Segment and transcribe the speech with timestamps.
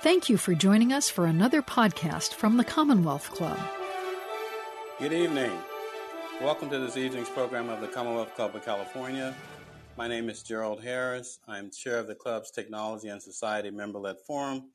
[0.00, 3.58] Thank you for joining us for another podcast from the Commonwealth Club.
[5.00, 5.50] Good evening.
[6.40, 9.34] Welcome to this evening's program of the Commonwealth Club of California.
[9.96, 11.40] My name is Gerald Harris.
[11.48, 14.70] I'm chair of the club's Technology and Society member led forum,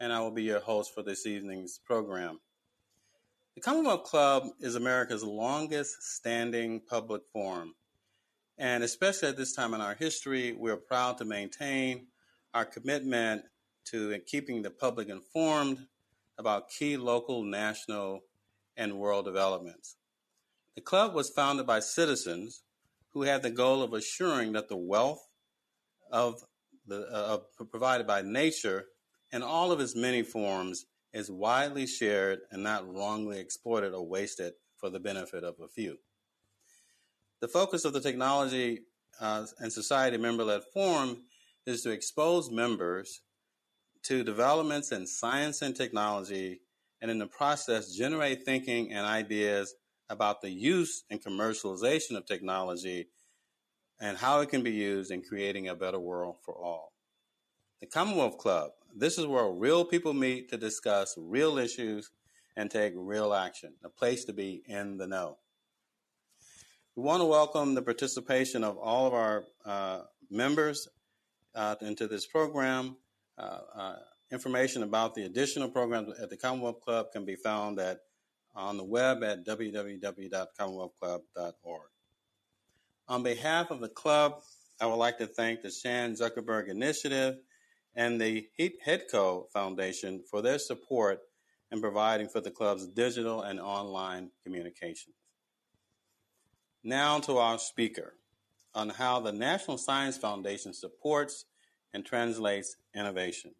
[0.00, 2.40] and I will be your host for this evening's program.
[3.54, 7.76] The Commonwealth Club is America's longest standing public forum.
[8.58, 12.08] And especially at this time in our history, we're proud to maintain
[12.52, 13.44] our commitment
[13.86, 15.86] to keeping the public informed
[16.38, 18.22] about key local, national,
[18.76, 19.96] and world developments.
[20.74, 22.62] The club was founded by citizens
[23.12, 25.28] who had the goal of assuring that the wealth
[26.10, 26.42] of
[26.86, 27.38] the uh,
[27.70, 28.86] provided by nature
[29.32, 34.52] in all of its many forms is widely shared and not wrongly exploited or wasted
[34.76, 35.96] for the benefit of a few.
[37.40, 38.80] The focus of the technology
[39.20, 41.22] uh, and society member-led forum
[41.66, 43.20] is to expose members
[44.04, 46.60] to developments in science and technology,
[47.00, 49.74] and in the process, generate thinking and ideas
[50.08, 53.08] about the use and commercialization of technology
[54.00, 56.92] and how it can be used in creating a better world for all.
[57.80, 62.10] The Commonwealth Club, this is where real people meet to discuss real issues
[62.56, 65.38] and take real action, a place to be in the know.
[66.96, 70.00] We want to welcome the participation of all of our uh,
[70.30, 70.86] members
[71.54, 72.96] uh, into this program
[73.36, 73.96] Uh, uh,
[74.30, 78.00] information about the additional programs at the Commonwealth Club can be found at
[78.54, 81.88] on the web at www.commonwealthclub.org.
[83.08, 84.40] On behalf of the club,
[84.80, 87.36] I would like to thank the Chan Zuckerberg Initiative
[87.94, 91.20] and the HeadCo Foundation for their support
[91.70, 95.14] in providing for the club's digital and online communications.
[96.82, 98.14] Now to our speaker
[98.74, 101.44] on how the National Science Foundation supports
[101.94, 103.52] and translates innovation.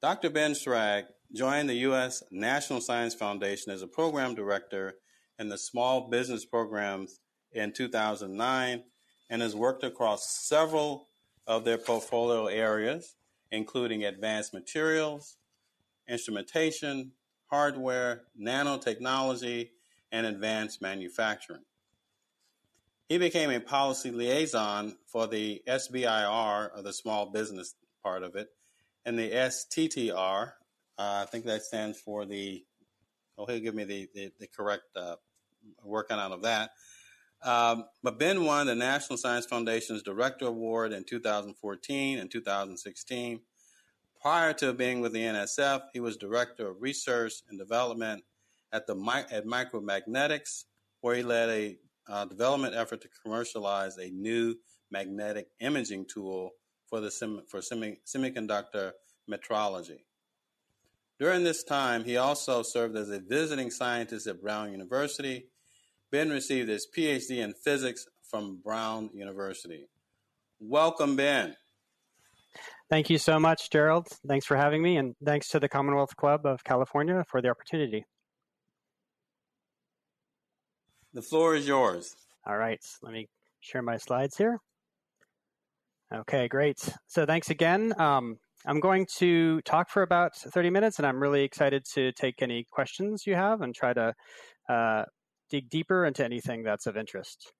[0.00, 0.30] Dr.
[0.30, 2.22] Ben Schrag joined the U.S.
[2.30, 4.94] National Science Foundation as a program director
[5.38, 7.20] in the small business programs
[7.52, 8.84] in 2009
[9.30, 11.08] and has worked across several
[11.46, 13.16] of their portfolio areas,
[13.50, 15.36] including advanced materials,
[16.08, 17.12] instrumentation,
[17.46, 19.70] hardware, nanotechnology,
[20.12, 21.64] and advanced manufacturing.
[23.08, 28.48] He became a policy liaison for the SBIR, or the small business part of it,
[29.06, 30.52] and the STTR.
[30.98, 32.64] Uh, I think that stands for the.
[33.38, 35.16] Oh, he'll give me the the, the correct uh,
[35.82, 36.70] working out of that.
[37.42, 43.40] Um, but Ben won the National Science Foundation's Director Award in 2014 and 2016.
[44.20, 48.24] Prior to being with the NSF, he was Director of Research and Development
[48.72, 48.96] at the
[49.30, 50.64] at Micromagnetics,
[51.00, 54.54] where he led a uh, development effort to commercialize a new
[54.90, 56.52] magnetic imaging tool
[56.88, 58.92] for the sem- for semi- semiconductor
[59.30, 60.00] metrology.
[61.18, 65.48] During this time, he also served as a visiting scientist at Brown University.
[66.10, 69.88] Ben received his PhD in physics from Brown University.
[70.60, 71.56] Welcome, Ben.
[72.88, 74.08] Thank you so much, Gerald.
[74.26, 78.04] Thanks for having me, and thanks to the Commonwealth Club of California for the opportunity.
[81.14, 82.14] The floor is yours.
[82.46, 83.28] All right, let me
[83.60, 84.58] share my slides here.
[86.14, 86.78] Okay, great.
[87.06, 87.92] So thanks again.
[88.00, 88.36] Um,
[88.66, 92.64] I'm going to talk for about 30 minutes, and I'm really excited to take any
[92.70, 94.14] questions you have and try to
[94.68, 95.04] uh,
[95.50, 97.52] dig deeper into anything that's of interest.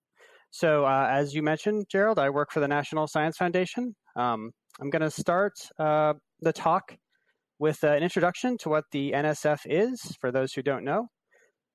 [0.51, 3.95] So, uh, as you mentioned, Gerald, I work for the National Science Foundation.
[4.15, 4.51] Um,
[4.81, 6.97] I'm going to start uh, the talk
[7.59, 11.07] with uh, an introduction to what the NSF is, for those who don't know.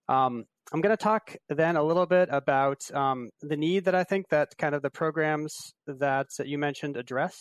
[0.08, 4.02] Um, I'm going to talk then a little bit about um, the need that I
[4.02, 5.54] think that kind of the programs
[5.86, 7.34] that you mentioned address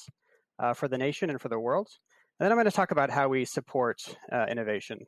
[0.59, 1.87] uh, for the nation and for the world.
[2.39, 3.97] And then I'm going to talk about how we support
[4.31, 4.99] uh, innovation.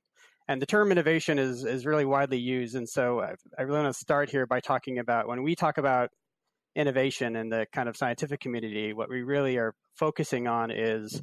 [0.48, 2.76] And the term innovation is, is really widely used.
[2.76, 5.78] And so I, I really want to start here by talking about when we talk
[5.78, 6.10] about
[6.76, 11.22] innovation in the kind of scientific community, what we really are focusing on is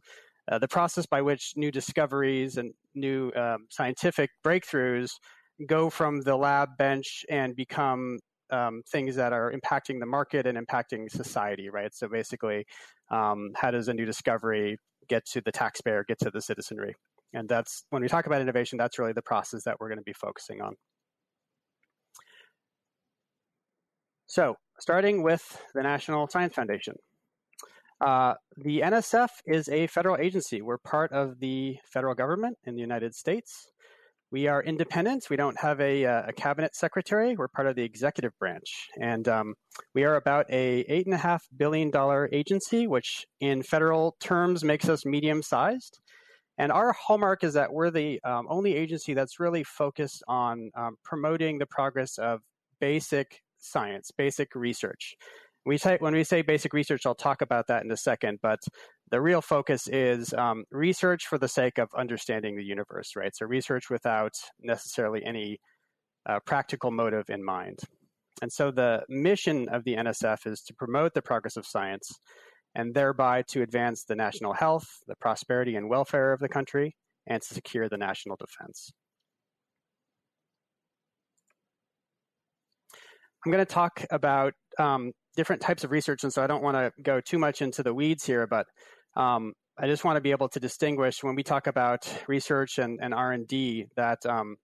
[0.51, 5.11] uh, the process by which new discoveries and new um, scientific breakthroughs
[5.67, 8.19] go from the lab bench and become
[8.51, 11.93] um, things that are impacting the market and impacting society, right?
[11.95, 12.67] So basically,
[13.11, 14.79] um, how does a new discovery
[15.09, 16.95] get to the taxpayer, get to the citizenry?
[17.33, 20.05] And that's when we talk about innovation, that's really the process that we're going to
[20.05, 20.75] be focusing on.
[24.27, 25.43] So, starting with
[25.75, 26.95] the National Science Foundation.
[28.01, 30.61] Uh, the NSF is a federal agency.
[30.61, 33.69] We're part of the federal government in the United States.
[34.33, 35.27] We are independent.
[35.29, 37.37] We don't have a, uh, a, cabinet secretary.
[37.37, 39.55] We're part of the executive branch, and um,
[39.95, 44.65] we are about a eight and a half billion dollar agency, which in federal terms
[44.65, 46.01] makes us medium sized.
[46.57, 50.97] And our hallmark is that we're the um, only agency that's really focused on um,
[51.05, 52.41] promoting the progress of
[52.81, 55.15] basic science, basic research.
[55.65, 58.59] We say, when we say basic research, I'll talk about that in a second, but
[59.11, 63.35] the real focus is um, research for the sake of understanding the universe, right?
[63.35, 65.61] So research without necessarily any
[66.29, 67.79] uh, practical motive in mind.
[68.41, 72.11] And so the mission of the NSF is to promote the progress of science
[72.75, 77.41] and thereby to advance the national health, the prosperity and welfare of the country, and
[77.43, 78.91] to secure the national defense.
[83.45, 86.77] I'm going to talk about um, different types of research, and so I don't want
[86.77, 88.67] to go too much into the weeds here, but
[89.17, 92.99] um, I just want to be able to distinguish when we talk about research and,
[93.03, 94.57] and R&D that um,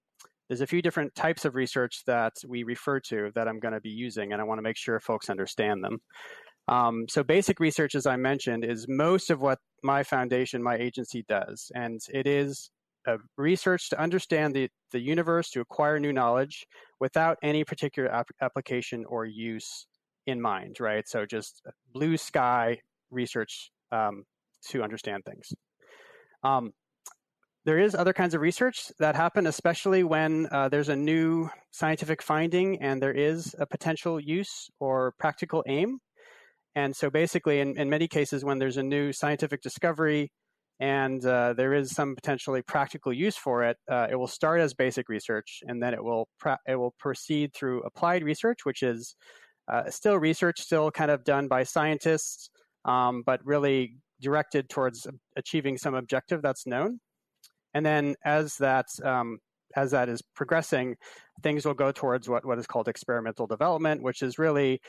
[0.49, 3.81] there's a few different types of research that we refer to that I'm going to
[3.81, 5.99] be using, and I want to make sure folks understand them.
[6.69, 11.25] Um, so basic research, as I mentioned, is most of what my foundation, my agency
[11.29, 12.71] does, and it is
[13.37, 16.67] research to understand the, the universe, to acquire new knowledge
[17.01, 19.87] without any particular ap- application or use
[20.29, 21.09] in mind, right?
[21.09, 22.81] So just blue sky
[23.11, 24.25] research um,
[24.69, 25.53] to understand things.
[26.43, 26.73] Um,
[27.65, 32.23] there is other kinds of research that happen, especially when uh, there's a new scientific
[32.23, 35.99] finding and there is a potential use or practical aim.
[36.75, 40.31] And so basically, in, in many cases, when there's a new scientific discovery,
[40.81, 43.77] and uh, there is some potentially practical use for it.
[43.91, 46.29] Uh, it will start as basic research, and then it will
[46.67, 49.17] it will proceed through applied research, which is
[49.69, 52.51] uh, still research, still kind of done by scientists,
[52.85, 55.07] um, but really directed towards
[55.37, 57.01] achieving some objective that's known.
[57.75, 59.39] And then as that um,
[59.77, 60.97] as that is progressing,
[61.43, 64.81] things will go towards what, what is called experimental development, which is really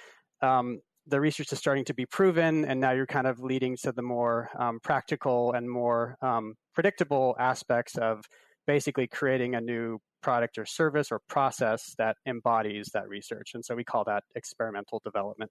[0.42, 3.92] um, the research is starting to be proven, and now you're kind of leading to
[3.92, 8.24] the more um, practical and more um, predictable aspects of
[8.70, 13.56] basically creating a new product or service or process that embodies that research.
[13.56, 15.50] And so we call that experimental development.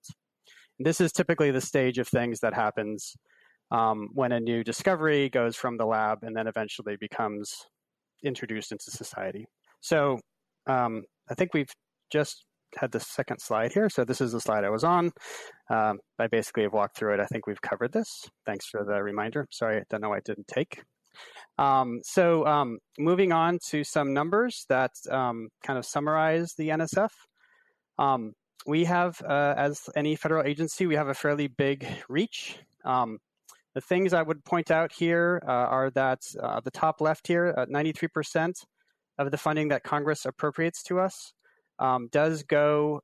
[0.78, 3.16] And this is typically the stage of things that happens
[3.72, 7.66] um, when a new discovery goes from the lab and then eventually becomes
[8.22, 9.46] introduced into society.
[9.80, 10.20] So
[10.68, 11.74] um, I think we've
[12.12, 12.44] just
[12.76, 13.88] had the second slide here.
[13.88, 15.10] So this is the slide I was on.
[15.68, 17.20] Um, I basically have walked through it.
[17.20, 18.30] I think we've covered this.
[18.46, 19.48] Thanks for the reminder.
[19.50, 20.82] Sorry, I don't know why I didn't take.
[21.58, 27.10] Um, so um, moving on to some numbers that um, kind of summarize the NSF.
[27.98, 28.32] Um,
[28.66, 32.58] we have, uh, as any federal agency, we have a fairly big reach.
[32.84, 33.18] Um,
[33.74, 37.54] the things I would point out here uh, are that uh, the top left here,
[37.70, 38.52] 93% uh,
[39.18, 41.32] of the funding that Congress appropriates to us
[41.80, 43.00] um, does go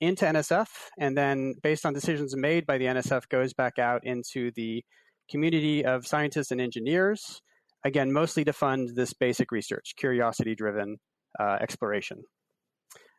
[0.00, 0.68] into NSF,
[0.98, 4.84] and then based on decisions made by the NSF, goes back out into the
[5.30, 7.40] community of scientists and engineers.
[7.84, 10.96] Again, mostly to fund this basic research, curiosity-driven
[11.38, 12.22] uh, exploration.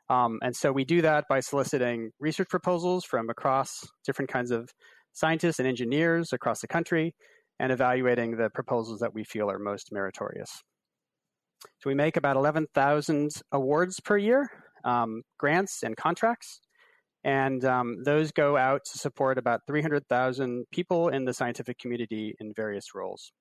[0.09, 4.69] Um, and so we do that by soliciting research proposals from across different kinds of
[5.13, 7.15] scientists and engineers across the country
[7.59, 10.49] and evaluating the proposals that we feel are most meritorious.
[11.79, 14.49] So we make about 11,000 awards per year,
[14.83, 16.61] um, grants and contracts.
[17.23, 22.53] And um, those go out to support about 300,000 people in the scientific community in
[22.55, 23.33] various roles.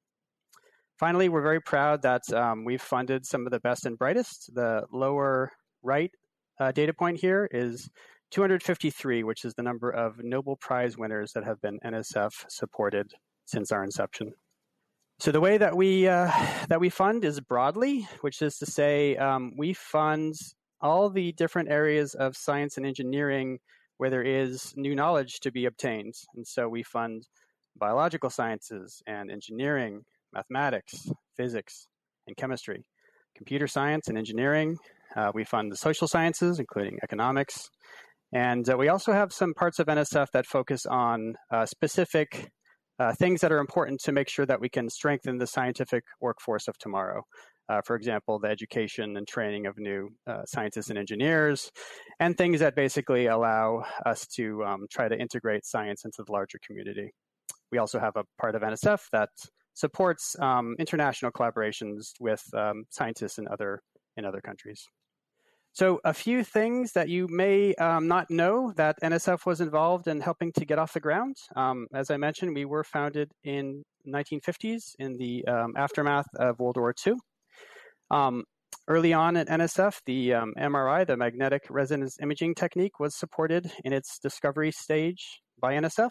[0.99, 4.53] Finally, we're very proud that um, we've funded some of the best and brightest.
[4.55, 5.53] The lower
[5.83, 6.11] right
[6.59, 7.89] uh, data point here is
[8.33, 13.13] 253, which is the number of Nobel Prize winners that have been NSF supported
[13.47, 14.33] since our inception.
[15.21, 16.31] So the way that we uh,
[16.69, 20.35] that we fund is broadly, which is to say, um, we fund
[20.81, 23.59] all the different areas of science and engineering
[23.97, 26.15] where there is new knowledge to be obtained.
[26.37, 27.27] And so we fund
[27.77, 31.89] biological sciences and engineering, mathematics, physics,
[32.27, 32.85] and chemistry,
[33.37, 34.77] computer science and engineering.
[35.17, 37.69] Uh, we fund the social sciences, including economics.
[38.33, 42.51] And uh, we also have some parts of NSF that focus on uh, specific
[42.99, 46.69] uh, things that are important to make sure that we can strengthen the scientific workforce
[46.69, 47.23] of tomorrow
[47.69, 51.71] uh, for example, the education and training of new uh, scientists and engineers,
[52.19, 56.59] and things that basically allow us to um, try to integrate science into the larger
[56.67, 57.11] community.
[57.71, 59.29] We also have a part of NSF that
[59.79, 63.81] supports um, international collaborations with um, scientists in other
[64.17, 64.85] in other countries.
[65.73, 70.21] So, a few things that you may um, not know that NSF was involved in
[70.21, 71.37] helping to get off the ground.
[71.55, 76.79] Um, as I mentioned, we were founded in 1950s in the um, aftermath of World
[76.79, 77.15] War II.
[78.11, 78.43] Um,
[78.89, 84.19] early on at NSF, the MRI, the magnetic resonance imaging technique, was supported in its
[84.19, 86.11] discovery stage by NSF.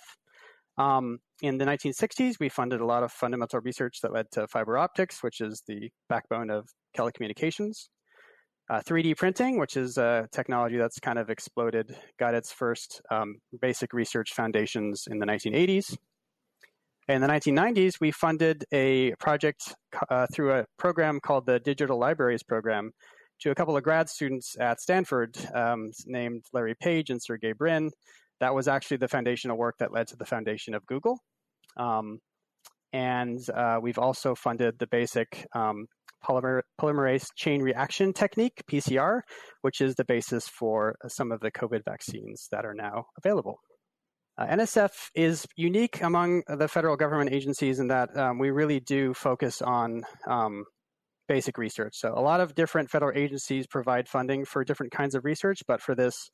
[0.78, 4.78] Um, in the 1960s, we funded a lot of fundamental research that led to fiber
[4.78, 7.88] optics, which is the backbone of telecommunications.
[8.70, 13.36] Uh, 3D printing, which is a technology that's kind of exploded, got its first um,
[13.62, 15.98] basic research foundations in the 1980s.
[17.08, 19.74] In the 1990s, we funded a project
[20.10, 22.92] uh, through a program called the Digital Libraries Program
[23.40, 27.92] to a couple of grad students at Stanford um, named Larry Page and Sergey Brin.
[28.40, 31.20] That was actually the foundational work that led to the foundation of Google.
[31.78, 32.20] Um,
[32.94, 35.88] and uh, we've also funded the basic um,
[36.26, 39.22] polymer, polymerase chain reaction technique, PCR,
[39.62, 43.60] which is the basis for some of the COVID vaccines that are now available.
[44.38, 49.14] Uh, NSF is unique among the federal government agencies in that um, we really do
[49.14, 50.64] focus on um,
[51.28, 51.94] basic research.
[51.96, 55.82] So a lot of different federal agencies provide funding for different kinds of research, but
[55.82, 56.30] for this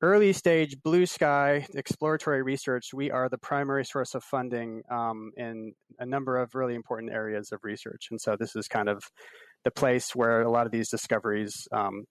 [0.00, 5.72] early stage blue sky exploratory research, we are the primary source of funding um, in
[5.98, 8.08] a number of really important areas of research.
[8.10, 9.02] And so this is kind of
[9.64, 12.04] the place where a lot of these discoveries um,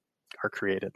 [0.44, 0.92] are created.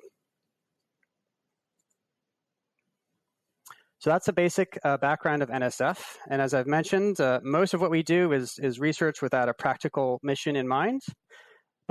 [3.99, 5.99] So that's a basic uh, background of NSF.
[6.27, 9.53] And as I've mentioned, uh, most of what we do is, is research without a
[9.53, 11.01] practical mission in mind.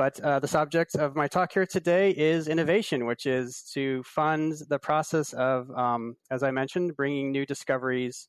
[0.00, 4.54] But uh, the subject of my talk here today is innovation, which is to fund
[4.71, 8.26] the process of, um, as I mentioned, bringing new discoveries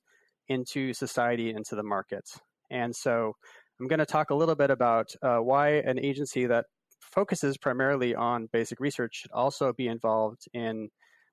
[0.49, 2.29] into society, into the market.
[2.69, 3.37] And so
[3.79, 6.65] I'm going to talk a little bit about uh, why an agency that
[6.99, 10.89] focuses primarily on basic research should also be involved in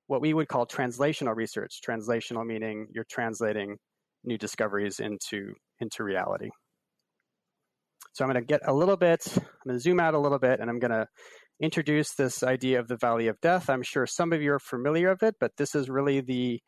[0.06, 1.80] what we would call translational research.
[1.84, 3.76] Translational meaning you're translating
[4.22, 6.50] new discoveries into, into reality.
[8.18, 10.40] So I'm going to get a little bit, I'm going to zoom out a little
[10.40, 11.06] bit, and I'm going to
[11.60, 13.70] introduce this idea of the Valley of Death.
[13.70, 16.60] I'm sure some of you are familiar with it, but this is really the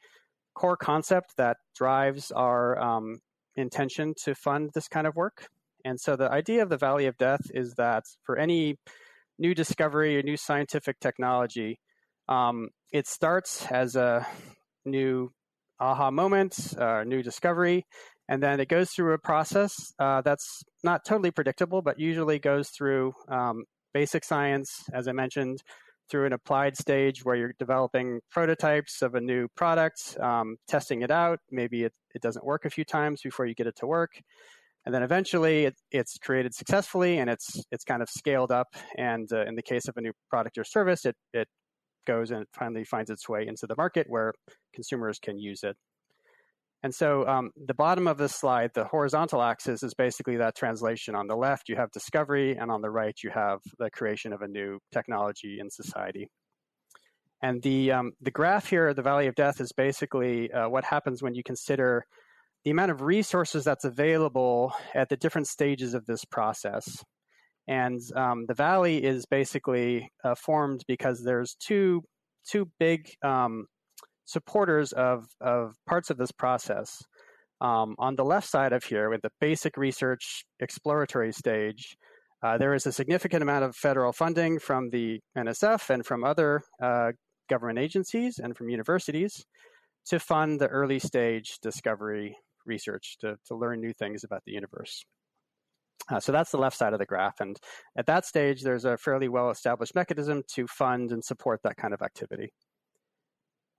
[0.54, 3.18] core concept that drives our um,
[3.56, 5.48] intention to fund this kind of work.
[5.84, 8.76] And so the idea of the Valley of Death is that for any
[9.36, 11.80] new discovery or new scientific technology,
[12.28, 14.24] um, it starts as a
[14.84, 15.32] new
[15.80, 17.86] aha moment, uh, new discovery,
[18.30, 22.68] and then it goes through a process uh, that's not totally predictable, but usually goes
[22.68, 25.64] through um, basic science, as I mentioned,
[26.08, 31.10] through an applied stage where you're developing prototypes of a new product, um, testing it
[31.10, 31.40] out.
[31.50, 34.12] Maybe it, it doesn't work a few times before you get it to work.
[34.86, 38.68] And then eventually it, it's created successfully and it's, it's kind of scaled up.
[38.96, 41.48] And uh, in the case of a new product or service, it, it
[42.06, 44.32] goes and it finally finds its way into the market where
[44.72, 45.76] consumers can use it.
[46.82, 51.14] And so um, the bottom of this slide, the horizontal axis is basically that translation.
[51.14, 54.40] On the left, you have discovery, and on the right, you have the creation of
[54.40, 56.28] a new technology in society.
[57.42, 61.22] And the, um, the graph here, the Valley of Death, is basically uh, what happens
[61.22, 62.04] when you consider
[62.64, 67.02] the amount of resources that's available at the different stages of this process.
[67.66, 72.02] And um, the valley is basically uh, formed because there's two
[72.48, 73.66] two big um,
[74.30, 77.02] supporters of of parts of this process.
[77.60, 81.96] Um, on the left side of here, with the basic research exploratory stage,
[82.42, 86.62] uh, there is a significant amount of federal funding from the NSF and from other
[86.82, 87.12] uh,
[87.50, 89.44] government agencies and from universities
[90.06, 92.34] to fund the early stage discovery
[92.64, 95.04] research to, to learn new things about the universe.
[96.10, 97.40] Uh, so that's the left side of the graph.
[97.40, 97.58] And
[97.98, 101.92] at that stage, there's a fairly well established mechanism to fund and support that kind
[101.92, 102.52] of activity.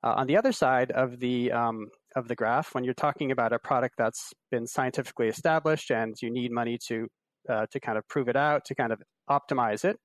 [0.04, 3.54] Uh, on the other side of the, um, of the graph, when you're talking about
[3.54, 7.08] a product that's been scientifically established and you need money to,
[7.50, 9.98] uh, to kind of prove it out, to kind of optimize it,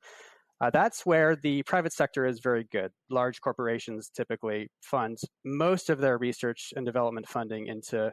[0.61, 2.91] uh, that's where the private sector is very good.
[3.11, 8.11] Large corporations typically fund most of their research and development funding into,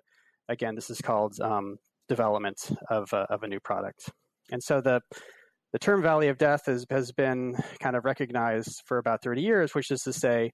[0.49, 1.77] again, this is called um,
[2.09, 2.57] development
[2.89, 4.09] of a, of a new product.
[4.51, 5.01] And so the
[5.71, 9.73] the term Valley of Death is, has been kind of recognized for about 30 years,
[9.73, 10.51] which is to say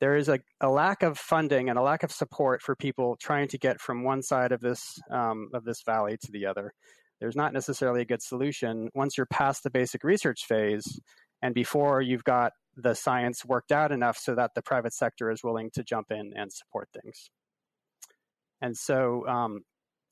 [0.00, 3.48] there is a, a lack of funding and a lack of support for people trying
[3.48, 6.72] to get from one side of this um, of this valley to the other.
[7.20, 10.98] There's not necessarily a good solution once you're past the basic research phase
[11.42, 15.44] and before you've got the science worked out enough so that the private sector is
[15.44, 17.30] willing to jump in and support things.
[18.62, 19.60] And so um,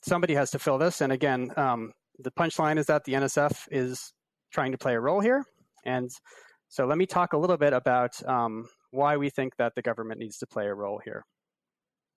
[0.02, 1.00] somebody has to fill this.
[1.00, 4.12] And again, um, the punchline is that the NSF is
[4.52, 5.44] trying to play a role here.
[5.84, 6.10] And
[6.68, 10.20] so let me talk a little bit about um, why we think that the government
[10.20, 11.24] needs to play a role here.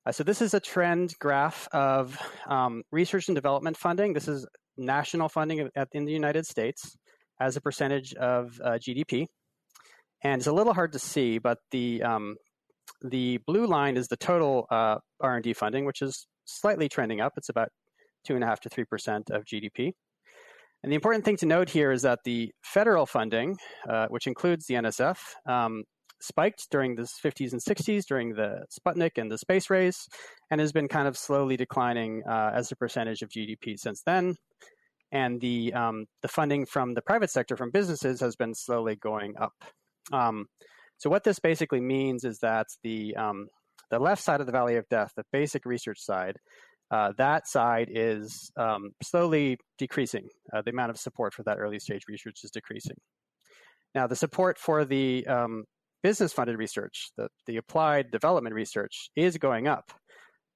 [0.06, 4.14] Uh, so this is a trend graph of um, research and development funding.
[4.14, 4.48] This is
[4.78, 6.96] national funding at, in the United States
[7.40, 9.28] as a percentage of uh, GDP.
[10.24, 12.36] And it's a little hard to see, but the um,
[13.02, 17.34] the blue line is the total uh, R&D funding, which is slightly trending up.
[17.38, 17.70] It's about
[18.26, 19.94] two and a half to three percent of GDP.
[20.84, 24.66] And the important thing to note here is that the federal funding, uh, which includes
[24.66, 25.84] the NSF, um,
[26.22, 30.08] spiked during the 50s and 60s during the Sputnik and the space race,
[30.50, 34.36] and has been kind of slowly declining uh, as a percentage of GDP since then.
[35.12, 39.34] And the um, the funding from the private sector, from businesses, has been slowly going
[39.38, 39.54] up.
[40.14, 40.46] Um,
[40.98, 43.48] so what this basically means is that the um,
[43.90, 46.38] the left side of the Valley of Death, the basic research side,
[46.92, 50.28] uh, that side is um, slowly decreasing.
[50.54, 52.98] Uh, the amount of support for that early stage research is decreasing.
[53.96, 55.64] Now, the support for the um,
[56.04, 59.92] business funded research, the, the applied development research, is going up.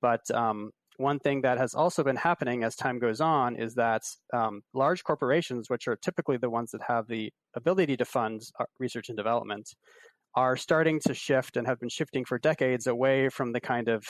[0.01, 4.03] But um, one thing that has also been happening as time goes on is that
[4.33, 8.65] um, large corporations, which are typically the ones that have the ability to fund uh,
[8.79, 9.69] research and development,
[10.35, 14.03] are starting to shift and have been shifting for decades away from the kind of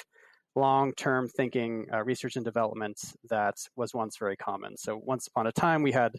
[0.55, 2.99] long term thinking uh, research and development
[3.29, 4.77] that was once very common.
[4.77, 6.13] So, once upon a time, we had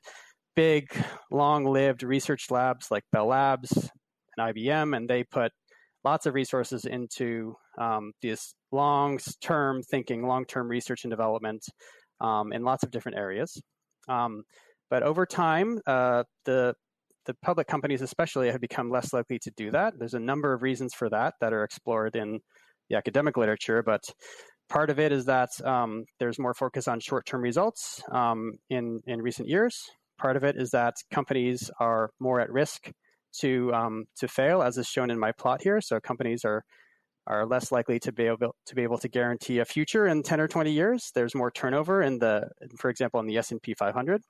[0.55, 0.89] big,
[1.31, 3.91] long lived research labs like Bell Labs
[4.37, 5.53] and IBM, and they put
[6.05, 11.65] lots of resources into um, this long term thinking, long term research and development
[12.21, 13.61] um, in lots of different areas.
[14.09, 14.43] Um,
[14.89, 16.75] but over time, uh, the
[17.27, 19.95] the public companies, especially, have become less likely to do that.
[19.99, 22.39] There's a number of reasons for that that are explored in
[22.89, 24.03] the academic literature, but
[24.69, 29.21] part of it is that um, there's more focus on short-term results um, in in
[29.21, 29.83] recent years.
[30.19, 32.91] Part of it is that companies are more at risk
[33.41, 35.81] to um, to fail, as is shown in my plot here.
[35.81, 36.65] So companies are
[37.27, 40.41] are less likely to be able to be able to guarantee a future in 10
[40.41, 41.11] or 20 years.
[41.15, 44.23] There's more turnover in the, for example, in the S&P 500.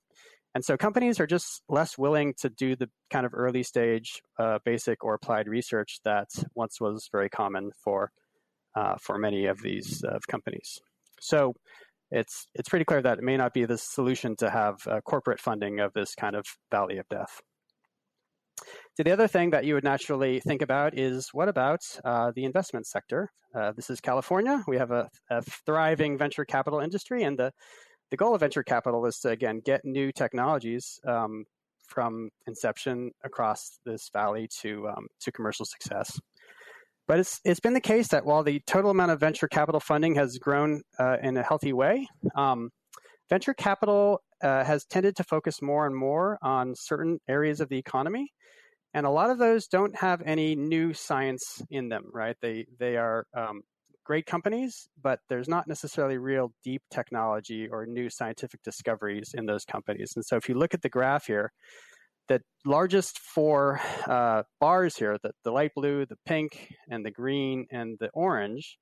[0.55, 4.59] And so companies are just less willing to do the kind of early stage uh,
[4.65, 8.11] basic or applied research that once was very common for
[8.75, 10.79] uh, for many of these uh, companies.
[11.21, 11.53] So
[12.11, 15.41] it's it's pretty clear that it may not be the solution to have uh, corporate
[15.41, 17.42] funding of this kind of valley of death.
[18.96, 22.46] So the other thing that you would naturally think about is what about uh, the
[22.46, 23.30] investment sector?
[23.54, 24.64] Uh, this is California.
[24.66, 27.52] We have a, a, thriving venture capital industry, and the
[28.11, 31.44] the goal of venture capital is to again get new technologies um,
[31.87, 36.18] from inception across this valley to um, to commercial success.
[37.06, 40.14] But it's it's been the case that while the total amount of venture capital funding
[40.14, 42.70] has grown uh, in a healthy way, um,
[43.28, 47.76] venture capital uh, has tended to focus more and more on certain areas of the
[47.76, 48.30] economy,
[48.96, 52.04] and a lot of those don't have any new science in them.
[52.12, 52.37] Right?
[52.40, 53.62] They they are um,
[54.04, 59.64] great companies, but there's not necessarily real deep technology or new scientific discoveries in those
[59.64, 60.12] companies.
[60.16, 61.52] And so if you look at the graph here,
[62.28, 67.66] the largest four uh, bars here, the, the light blue, the pink, and the green,
[67.70, 68.78] and the orange,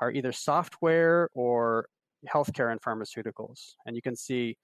[0.00, 1.88] are either software or
[2.32, 3.74] healthcare and pharmaceuticals.
[3.86, 4.56] And you can see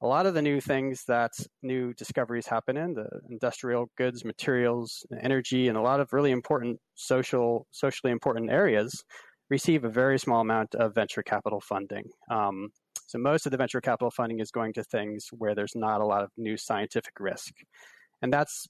[0.00, 1.32] a lot of the new things that
[1.62, 6.78] new discoveries happen in the industrial goods, materials, energy, and a lot of really important
[6.94, 9.04] social, socially important areas
[9.50, 12.04] receive a very small amount of venture capital funding.
[12.30, 12.68] Um,
[13.06, 16.06] so most of the venture capital funding is going to things where there's not a
[16.06, 17.54] lot of new scientific risk.
[18.22, 18.66] And that's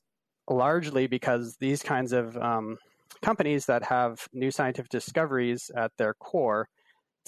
[0.49, 2.77] largely because these kinds of um,
[3.23, 6.69] companies that have new scientific discoveries at their core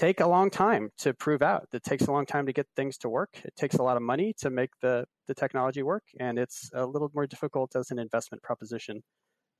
[0.00, 1.68] take a long time to prove out.
[1.74, 3.32] It takes a long time to get things to work.
[3.44, 6.86] It takes a lot of money to make the, the technology work, and it's a
[6.86, 9.02] little more difficult as an investment proposition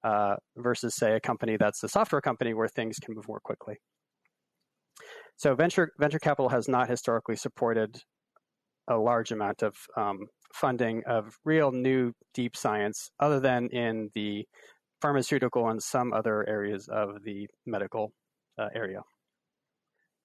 [0.02, 3.76] uh, versus, say, a company that's a software company where things can move more quickly.
[5.36, 7.98] So venture venture capital has not historically supported
[8.88, 10.20] a large amount of um,
[10.54, 14.46] funding of real new deep science, other than in the
[15.02, 18.12] pharmaceutical and some other areas of the medical
[18.58, 19.02] uh, area.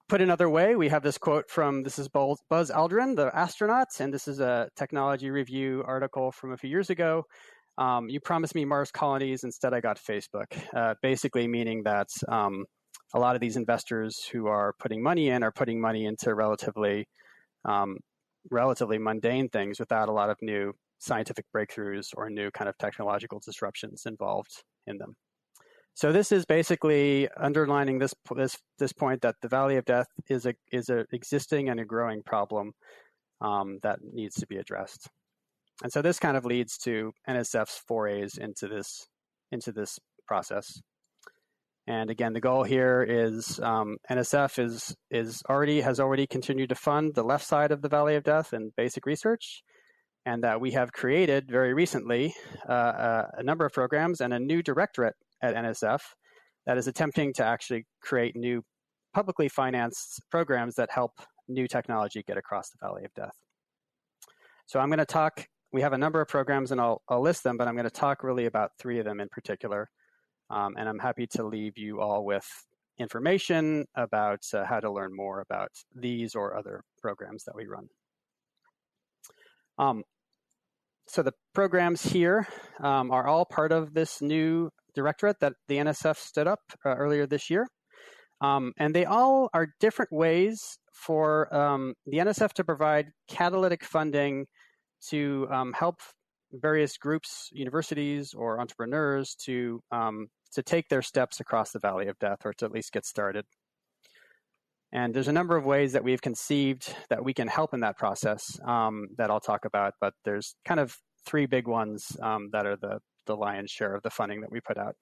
[0.07, 4.13] Put another way, we have this quote from this is Buzz Aldrin, the astronaut, and
[4.13, 7.23] this is a Technology Review article from a few years ago.
[7.79, 10.45] Um, you promised me Mars colonies, instead I got Facebook.
[10.75, 12.65] Uh, basically, meaning that um,
[13.15, 17.07] a lot of these investors who are putting money in are putting money into relatively
[17.67, 17.97] um,
[18.51, 23.41] relatively mundane things without a lot of new scientific breakthroughs or new kind of technological
[23.43, 24.51] disruptions involved
[24.85, 25.15] in them.
[25.95, 30.45] So this is basically underlining this this this point that the Valley of Death is
[30.45, 32.73] a is a existing and a growing problem
[33.39, 35.09] um, that needs to be addressed.
[35.83, 39.07] And so this kind of leads to NSF's forays into this
[39.53, 40.81] into this process.
[41.87, 46.75] And again, the goal here is um, NSF is is already has already continued to
[46.75, 49.63] fund the left side of the Valley of Death and basic research,
[50.25, 52.35] and that we have created very recently
[52.67, 56.01] uh, uh a number of programs and a new directorate at NSF
[56.65, 58.63] that is attempting to actually create new
[59.13, 61.11] publicly financed programs that help
[61.47, 63.35] new technology get across the valley of death.
[64.65, 67.43] So I'm going to talk, we have a number of programs and I'll, I'll list
[67.43, 69.89] them, but I'm going to talk really about three of them in particular.
[70.49, 72.47] Um, and I'm happy to leave you all with
[72.99, 77.87] information about uh, how to learn more about these or other programs that we run.
[79.77, 80.03] Um,
[81.07, 82.47] so the programs here
[82.81, 87.27] um, are all part of this new directorate that the NSF stood up uh, earlier
[87.27, 87.67] this year.
[88.41, 94.45] Um, and they all are different ways for um, the NSF to provide catalytic funding
[95.09, 95.99] to um, help
[96.51, 102.17] various groups, universities, or entrepreneurs to um, to take their steps across the valley of
[102.19, 103.45] death, or to at least get started.
[104.93, 107.97] And there's a number of ways that we've conceived that we can help in that
[107.97, 112.65] process um, that I'll talk about, but there's kind of three big ones um, that
[112.65, 114.95] are the, the lion's share of the funding that we put out.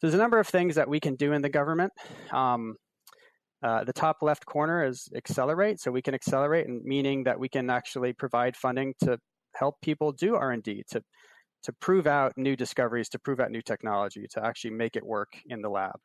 [0.00, 1.92] There's a number of things that we can do in the government.
[2.32, 2.76] Um,
[3.64, 5.80] uh, the top left corner is accelerate.
[5.80, 9.18] So we can accelerate, meaning that we can actually provide funding to
[9.54, 11.02] help people do R&D, to,
[11.62, 15.32] to prove out new discoveries, to prove out new technology, to actually make it work
[15.46, 15.98] in the lab.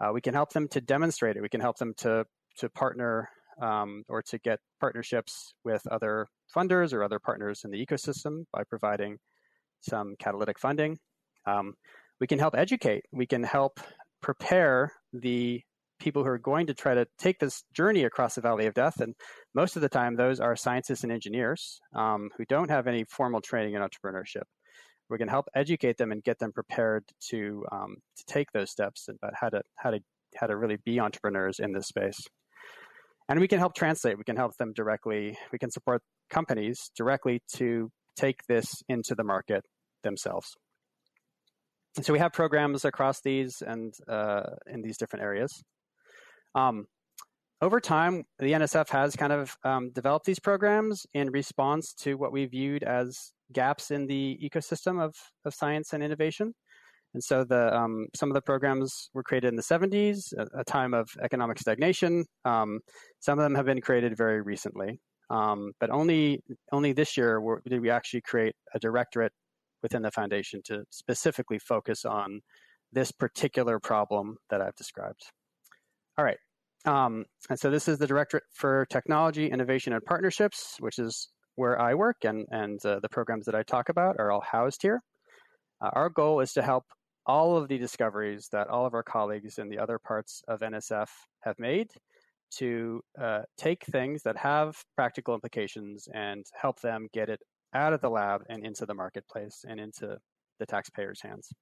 [0.00, 1.42] Uh, we can help them to demonstrate it.
[1.42, 2.24] We can help them to,
[2.58, 3.28] to partner
[3.60, 8.64] um, or to get partnerships with other funders or other partners in the ecosystem by
[8.64, 9.18] providing
[9.82, 10.98] some catalytic funding.
[11.46, 11.74] Um,
[12.20, 13.04] we can help educate.
[13.12, 13.80] We can help
[14.22, 15.60] prepare the
[15.98, 19.00] people who are going to try to take this journey across the valley of death.
[19.00, 19.14] And
[19.54, 23.40] most of the time, those are scientists and engineers um, who don't have any formal
[23.40, 24.42] training in entrepreneurship.
[25.08, 29.08] We can help educate them and get them prepared to um, to take those steps
[29.08, 30.00] about how to how to
[30.36, 32.18] how to really be entrepreneurs in this space.
[33.28, 34.18] And we can help translate.
[34.18, 35.36] We can help them directly.
[35.52, 39.64] We can support companies directly to take this into the market
[40.02, 40.56] themselves.
[41.96, 45.62] And so we have programs across these and uh, in these different areas.
[46.54, 46.86] Um,
[47.60, 52.32] over time, the NSF has kind of um, developed these programs in response to what
[52.32, 56.54] we viewed as gaps in the ecosystem of, of science and innovation.
[57.14, 60.64] And so the um, some of the programs were created in the 70s, a, a
[60.64, 62.24] time of economic stagnation.
[62.44, 62.80] Um,
[63.20, 64.98] some of them have been created very recently,
[65.30, 69.32] um, but only only this year did we actually create a directorate
[69.82, 72.40] within the foundation to specifically focus on
[72.92, 75.22] this particular problem that I've described.
[76.18, 76.38] All right.
[76.84, 81.80] Um, and so this is the Directorate for Technology, Innovation, and Partnerships, which is where
[81.80, 85.00] I work, and, and uh, the programs that I talk about are all housed here.
[85.80, 86.84] Uh, our goal is to help
[87.26, 91.08] all of the discoveries that all of our colleagues in the other parts of NSF
[91.40, 91.88] have made
[92.58, 97.40] to uh, take things that have practical implications and help them get it
[97.74, 100.16] out of the lab and into the marketplace and into
[100.58, 101.52] the taxpayers' hands.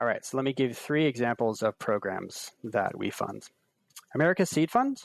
[0.00, 3.42] All right, so let me give three examples of programs that we fund.
[4.14, 4.96] America's Seed Fund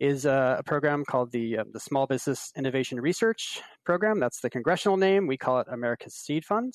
[0.00, 4.18] is a, program called the, uh, the Small Business Innovation Research Program.
[4.18, 5.26] That's the congressional name.
[5.26, 6.74] We call it America's Seed Fund.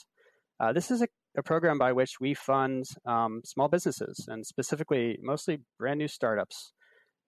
[0.59, 5.17] Uh, this is a, a, program by which we fund um, small businesses and specifically
[5.21, 6.73] mostly brand new startups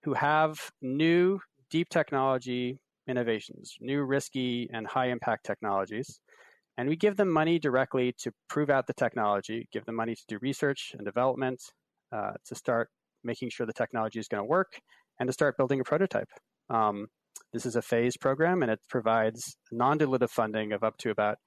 [0.04, 1.39] who have new
[1.70, 6.20] deep technology innovations, new risky and high impact technologies
[6.78, 10.24] and we give them money directly to prove out the technology, give them money to
[10.28, 11.62] do research and development,
[12.12, 12.90] uh, to start
[13.24, 14.80] making sure the technology is going to work,
[15.20, 16.30] and to start building a prototype.
[16.70, 17.08] Um,
[17.54, 21.38] this is a phase program, and it provides non dilutive funding of up to about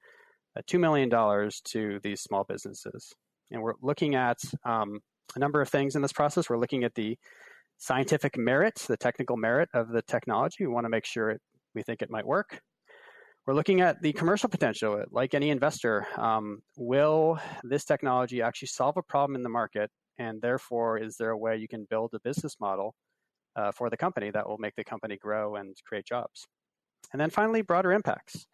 [0.57, 1.09] uh, $2 million
[1.65, 3.11] to these small businesses.
[3.51, 4.99] And we're looking at um,
[5.35, 6.49] a number of things in this process.
[6.49, 7.17] We're looking at the
[7.77, 10.65] scientific merit, the technical merit of the technology.
[10.65, 11.41] We want to make sure it,
[11.73, 12.61] we think it might work.
[13.45, 15.03] We're looking at the commercial potential.
[15.11, 19.91] Like any investor, um, will this technology actually solve a problem in the market?
[20.17, 22.95] And therefore, is there a way you can build a business model
[23.55, 26.47] uh, for the company that will make the company grow and create jobs?
[27.13, 28.47] And then finally, broader impacts.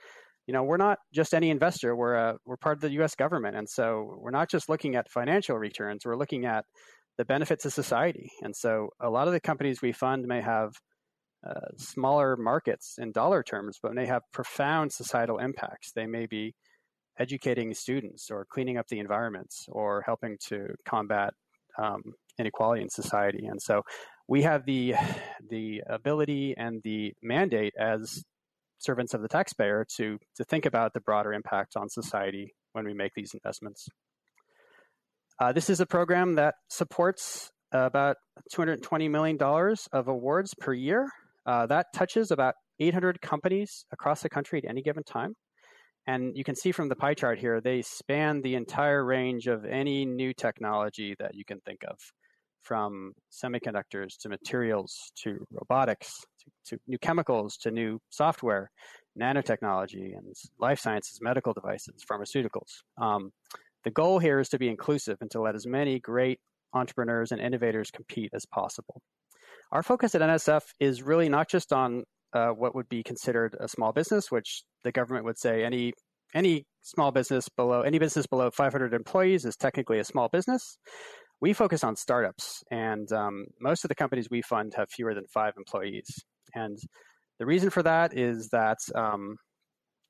[0.47, 1.95] You know, we're not just any investor.
[1.95, 3.15] We're a, we're part of the U.S.
[3.15, 6.03] government, and so we're not just looking at financial returns.
[6.03, 6.65] We're looking at
[7.21, 8.31] the benefits of society.
[8.41, 10.71] And so, a lot of the companies we fund may have
[11.47, 15.91] uh, smaller markets in dollar terms, but may have profound societal impacts.
[15.91, 16.55] They may be
[17.19, 21.35] educating students or cleaning up the environments or helping to combat
[21.77, 22.01] um,
[22.39, 23.45] inequality in society.
[23.45, 23.83] And so
[24.27, 24.95] we have the
[25.47, 28.23] the ability and the mandate as
[28.79, 32.95] servants of the taxpayer to to think about the broader impact on society when we
[32.95, 33.87] make these investments.
[35.41, 38.17] Uh, this is a program that supports about
[38.53, 39.39] $220 million
[39.91, 41.09] of awards per year
[41.47, 45.33] uh, that touches about 800 companies across the country at any given time.
[46.05, 49.65] And you can see from the pie chart here, they span the entire range of
[49.65, 51.97] any new technology that you can think of.
[52.61, 58.69] from semiconductors to materials to robotics to, to new chemicals to new software,
[59.19, 62.83] nanotechnology and life sciences, medical devices, pharmaceuticals.
[63.01, 63.31] Um,
[63.83, 66.39] the goal here is to be inclusive and to let as many great
[66.73, 69.01] entrepreneurs and innovators compete as possible.
[69.71, 73.67] Our focus at NSF is really not just on uh, what would be considered a
[73.67, 75.93] small business, which the government would say any
[76.33, 80.77] any small business below any business below 500 employees is technically a small business.
[81.41, 85.25] We focus on startups, and um, most of the companies we fund have fewer than
[85.33, 86.07] five employees.
[86.53, 86.77] And
[87.39, 89.37] the reason for that is that um,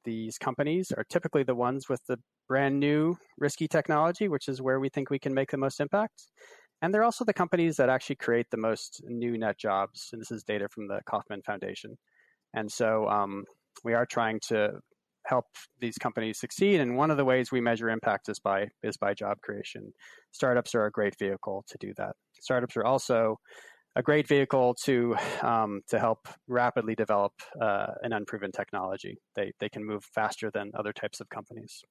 [0.04, 2.18] these companies are typically the ones with the
[2.52, 6.28] brand new risky technology, which is where we think we can make the most impact.
[6.82, 10.10] And they're also the companies that actually create the most new net jobs.
[10.12, 11.98] And this is data from the Kauffman Foundation.
[12.54, 13.46] And so um,
[13.86, 14.72] we are trying to
[15.26, 15.46] help
[15.80, 16.82] these companies succeed.
[16.82, 19.94] And one of the ways we measure impact is by is by job creation.
[20.34, 22.18] Startups are a great vehicle to do that.
[22.42, 23.38] Startups are also
[23.96, 29.16] a great vehicle to um, to help rapidly develop uh, an unproven technology.
[29.38, 31.82] They they can move faster than other types of companies.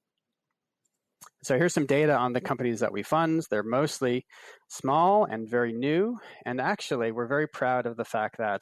[1.43, 3.43] So here's some data on the companies that we fund.
[3.49, 4.25] They're mostly
[4.67, 8.61] small and very new, and actually we're very proud of the fact that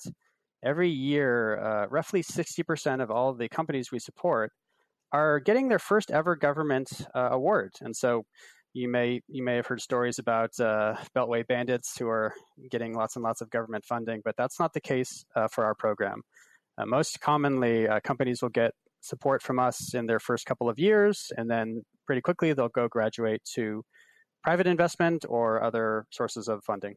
[0.63, 4.51] every year, uh, roughly 60% of all the companies we support
[5.11, 7.71] are getting their first ever government uh, award.
[7.81, 8.23] And so
[8.73, 12.33] you may you may have heard stories about uh, Beltway bandits who are
[12.69, 15.73] getting lots and lots of government funding, but that's not the case uh, for our
[15.73, 16.21] program.
[16.77, 20.79] Uh, most commonly, uh, companies will get support from us in their first couple of
[20.79, 23.83] years, and then pretty quickly they'll go graduate to
[24.43, 26.95] private investment or other sources of funding.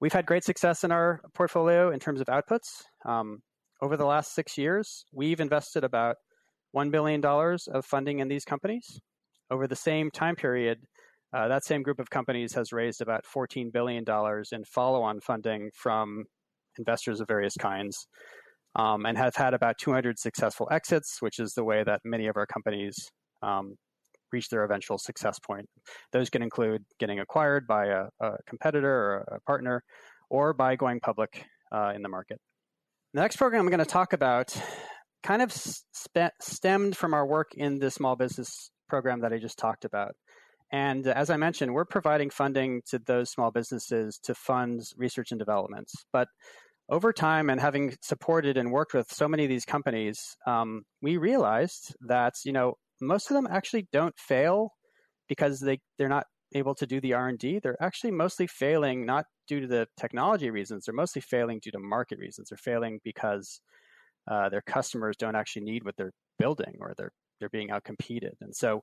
[0.00, 2.82] We've had great success in our portfolio in terms of outputs.
[3.04, 3.40] Um,
[3.82, 6.16] over the last six years, we've invested about
[6.76, 9.00] $1 billion of funding in these companies.
[9.50, 10.78] Over the same time period,
[11.32, 14.04] uh, that same group of companies has raised about $14 billion
[14.52, 16.24] in follow on funding from
[16.78, 18.06] investors of various kinds
[18.78, 22.36] um, and have had about 200 successful exits, which is the way that many of
[22.36, 23.10] our companies
[23.42, 23.74] um,
[24.32, 25.66] reach their eventual success point.
[26.12, 29.82] Those can include getting acquired by a, a competitor or a partner
[30.30, 32.38] or by going public uh, in the market.
[33.14, 34.54] The next program I'm going to talk about
[35.22, 39.58] kind of spe- stemmed from our work in the small business program that I just
[39.58, 40.12] talked about.
[40.70, 45.38] And as I mentioned, we're providing funding to those small businesses to fund research and
[45.38, 45.88] development.
[46.12, 46.28] But
[46.88, 51.16] over time and having supported and worked with so many of these companies, um, we
[51.16, 54.72] realized that you know most of them actually don't fail
[55.28, 57.60] because they they're not able to do the R&D.
[57.62, 60.84] They're actually mostly failing not due to the technology reasons.
[60.84, 62.48] They're mostly failing due to market reasons.
[62.48, 63.60] They're failing because
[64.30, 68.32] uh, their customers don't actually need what they're building or they're they're being outcompeted.
[68.40, 68.82] And so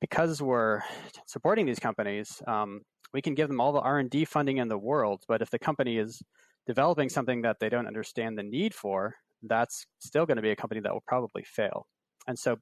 [0.00, 0.80] because we're
[1.26, 2.80] supporting these companies, um,
[3.12, 5.98] we can give them all the R&D funding in the world, but if the company
[5.98, 6.22] is
[6.66, 10.56] developing something that they don't understand the need for, that's still going to be a
[10.56, 11.86] company that will probably fail.
[12.26, 12.56] And so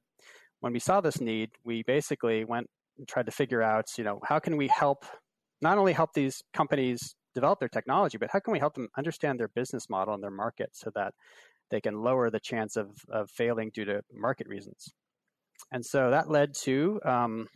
[0.61, 4.19] when we saw this need, we basically went and tried to figure out, you know,
[4.23, 5.05] how can we help
[5.61, 9.39] not only help these companies develop their technology, but how can we help them understand
[9.39, 11.13] their business model and their market so that
[11.69, 14.93] they can lower the chance of, of failing due to market reasons.
[15.71, 17.47] And so that led to um,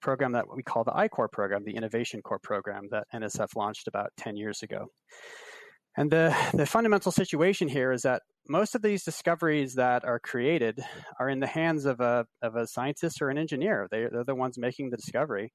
[0.00, 4.10] program that we call the I-Corps program, the Innovation Corps program that NSF launched about
[4.16, 4.86] 10 years ago.
[5.96, 10.80] And the, the fundamental situation here is that most of these discoveries that are created
[11.18, 13.88] are in the hands of a, of a scientist or an engineer.
[13.90, 15.52] They, they're the ones making the discovery.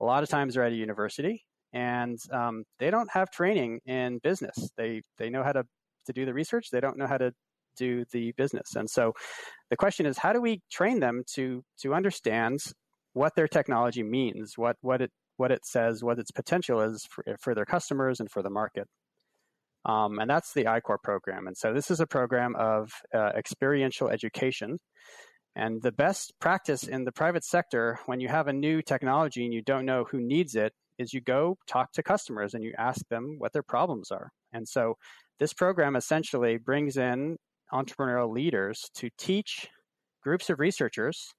[0.00, 4.18] A lot of times they're at a university and um, they don't have training in
[4.18, 4.70] business.
[4.76, 5.64] They, they know how to,
[6.06, 7.32] to do the research, they don't know how to
[7.76, 8.76] do the business.
[8.76, 9.12] And so
[9.70, 12.60] the question is how do we train them to, to understand
[13.18, 17.24] what their technology means, what, what, it, what it says, what its potential is for,
[17.40, 18.86] for their customers and for the market?
[19.84, 21.46] Um, and that's the I-Corps program.
[21.46, 24.78] And so this is a program of uh, experiential education.
[25.56, 29.52] And the best practice in the private sector, when you have a new technology and
[29.52, 33.00] you don't know who needs it, is you go talk to customers and you ask
[33.08, 34.30] them what their problems are.
[34.52, 34.94] And so
[35.40, 37.36] this program essentially brings in
[37.72, 39.68] entrepreneurial leaders to teach
[40.22, 41.32] groups of researchers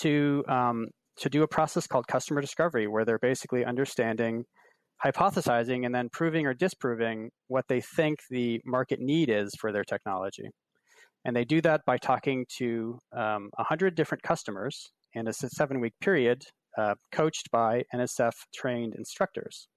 [0.00, 4.44] to um, to do a process called customer discovery, where they're basically understanding
[5.04, 9.84] hypothesizing and then proving or disproving what they think the market need is for their
[9.84, 10.48] technology.
[11.24, 15.94] And they do that by talking to um, 100 different customers in a seven week
[16.00, 16.42] period,
[16.76, 19.68] uh, coached by NSF trained instructors.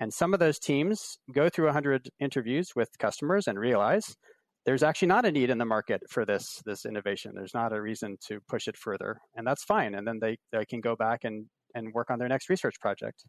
[0.00, 4.16] And some of those teams go through 100 interviews with customers and realize
[4.64, 7.32] there's actually not a need in the market for this, this innovation.
[7.34, 9.18] There's not a reason to push it further.
[9.34, 9.94] And that's fine.
[9.94, 13.24] And then they, they can go back and, and work on their next research project.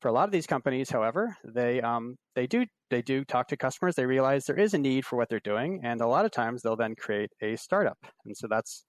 [0.00, 3.56] For a lot of these companies, however, they um, they do they do talk to
[3.56, 3.94] customers.
[3.94, 6.60] They realize there is a need for what they're doing, and a lot of times
[6.60, 7.98] they'll then create a startup.
[8.24, 8.84] And so that's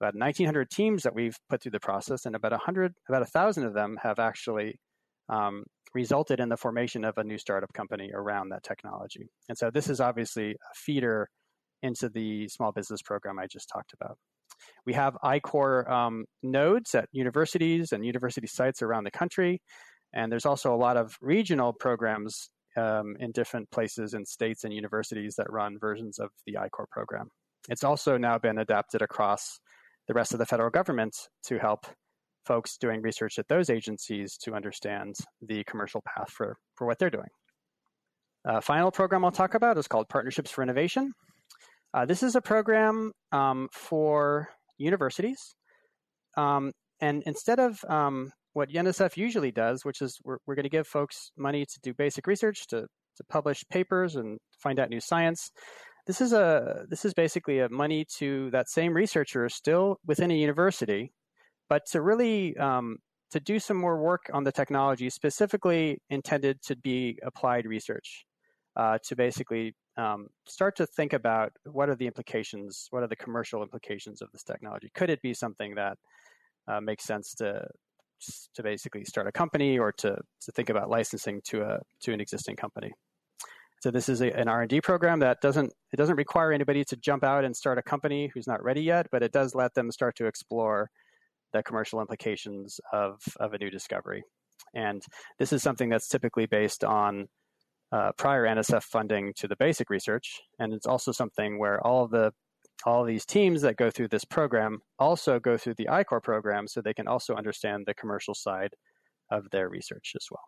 [0.00, 3.64] about 1,900 teams that we've put through the process, and about 100 about a thousand
[3.64, 4.78] of them have actually
[5.28, 9.28] um, resulted in the formation of a new startup company around that technology.
[9.48, 11.28] And so this is obviously a feeder
[11.82, 14.16] into the small business program I just talked about.
[14.86, 19.60] We have I-Corps um, nodes at universities and university sites around the country.
[20.14, 24.72] And there's also a lot of regional programs um, in different places and states and
[24.72, 27.28] universities that run versions of the I-Corps program.
[27.68, 29.58] It's also now been adapted across
[30.08, 31.86] the rest of the federal government to help
[32.44, 37.10] folks doing research at those agencies to understand the commercial path for, for what they're
[37.10, 37.28] doing.
[38.48, 41.12] Uh, final program I'll talk about is called Partnerships for Innovation.
[41.94, 45.54] Uh, this is a program um, for universities.
[46.36, 50.70] Um, and instead of um, what NSF usually does, which is we're, we're going to
[50.70, 55.00] give folks money to do basic research, to, to publish papers and find out new
[55.00, 55.50] science.
[56.06, 60.34] This is a this is basically a money to that same researcher still within a
[60.34, 61.12] university,
[61.72, 62.98] but to really um,
[63.30, 68.26] to do some more work on the technology specifically intended to be applied research,
[68.76, 73.16] uh, to basically um, start to think about what are the implications, what are the
[73.16, 74.90] commercial implications of this technology?
[74.94, 75.96] Could it be something that
[76.68, 77.66] uh, makes sense to
[78.54, 80.10] to basically start a company or to,
[80.42, 82.92] to think about licensing to a to an existing company.
[83.80, 87.24] So this is a, an R&D program that doesn't it doesn't require anybody to jump
[87.24, 90.16] out and start a company who's not ready yet, but it does let them start
[90.16, 90.90] to explore
[91.52, 94.24] the commercial implications of, of a new discovery.
[94.74, 95.02] And
[95.38, 97.28] this is something that's typically based on
[97.92, 100.40] uh, prior NSF funding to the basic research.
[100.58, 102.32] And it's also something where all the
[102.84, 106.80] all these teams that go through this program also go through the I-Corps program so
[106.80, 108.74] they can also understand the commercial side
[109.30, 110.42] of their research as well.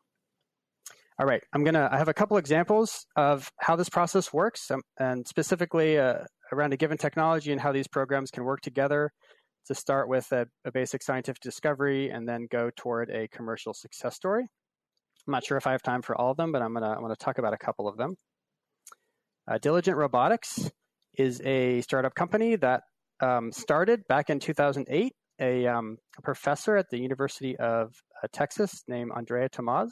[1.20, 4.80] All right, I'm gonna, I have a couple examples of how this process works um,
[4.98, 9.12] and specifically uh, around a given technology and how these programs can work together
[9.66, 14.14] to start with a, a, basic scientific discovery and then go toward a commercial success
[14.14, 14.42] story.
[15.26, 17.00] I'm not sure if I have time for all of them, but I'm gonna, I'm
[17.00, 18.16] gonna talk about a couple of them.
[19.50, 20.70] Uh, Diligent Robotics
[21.16, 22.82] is a startup company that
[23.20, 25.12] um, started back in 2008.
[25.40, 29.90] A, um, a, professor at the University of uh, Texas named Andrea Thomaz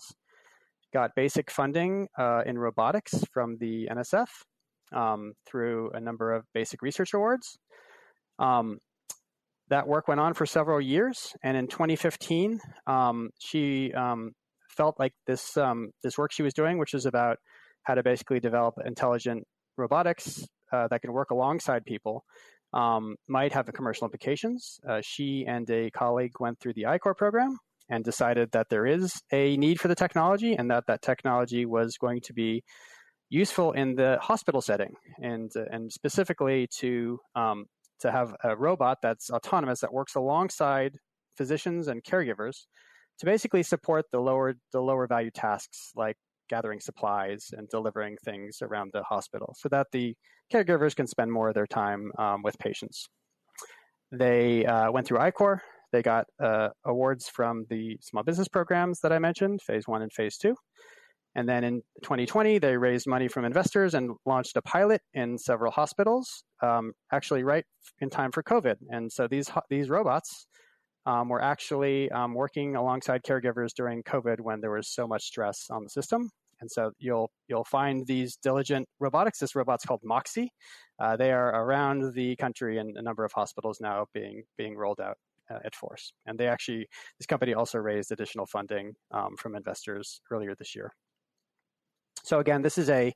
[0.93, 4.29] got basic funding uh, in robotics from the NSF
[4.93, 7.59] um, through a number of basic research awards.
[9.71, 14.33] Um, that work went on for several years, and in 2015, um, she um,
[14.69, 15.57] felt like this
[16.03, 17.39] this work she was doing, which is about
[17.85, 19.45] how to basically develop intelligent
[19.77, 22.25] robotics uh, that can work alongside people
[22.73, 24.81] um, might have commercial implications.
[24.89, 27.59] Uh, she and a colleague went through the I-Corps program
[27.91, 31.99] and decided that there is a need for the technology and that that technology was
[31.99, 32.63] going to be
[33.29, 37.67] useful in the hospital setting and and specifically to um,
[38.03, 40.97] to have a robot that's autonomous that works alongside
[41.37, 42.67] physicians and caregivers
[43.19, 46.17] to basically support the lower the lower value tasks like
[46.49, 50.15] gathering supplies and delivering things around the hospital so that the
[50.53, 53.09] caregivers can spend more of their time um, with patients.
[54.11, 55.63] They uh, went through I-Corps.
[55.93, 60.13] They got uh, awards from the small business programs that I mentioned, phase one and
[60.13, 60.55] phase two.
[61.35, 65.73] And then in 2020, they raised money from investors and launched a pilot in several
[65.73, 67.65] hospitals, um, actually right
[68.01, 68.77] in time for COVID.
[68.91, 70.47] And so these these robots
[71.07, 75.67] um, were actually um, working alongside caregivers during COVID when there was so much stress
[75.71, 76.31] on the system.
[76.61, 79.39] And so you'll you'll find these diligent robotics.
[79.39, 80.51] This robot's called Moxi.
[81.01, 85.01] Uh, they are around the country in a number of hospitals now being being rolled
[85.01, 85.17] out
[85.51, 86.13] uh, at force.
[86.27, 86.87] And they actually
[87.19, 90.93] this company also raised additional funding um, from investors earlier this year.
[92.25, 93.13] So again, this is a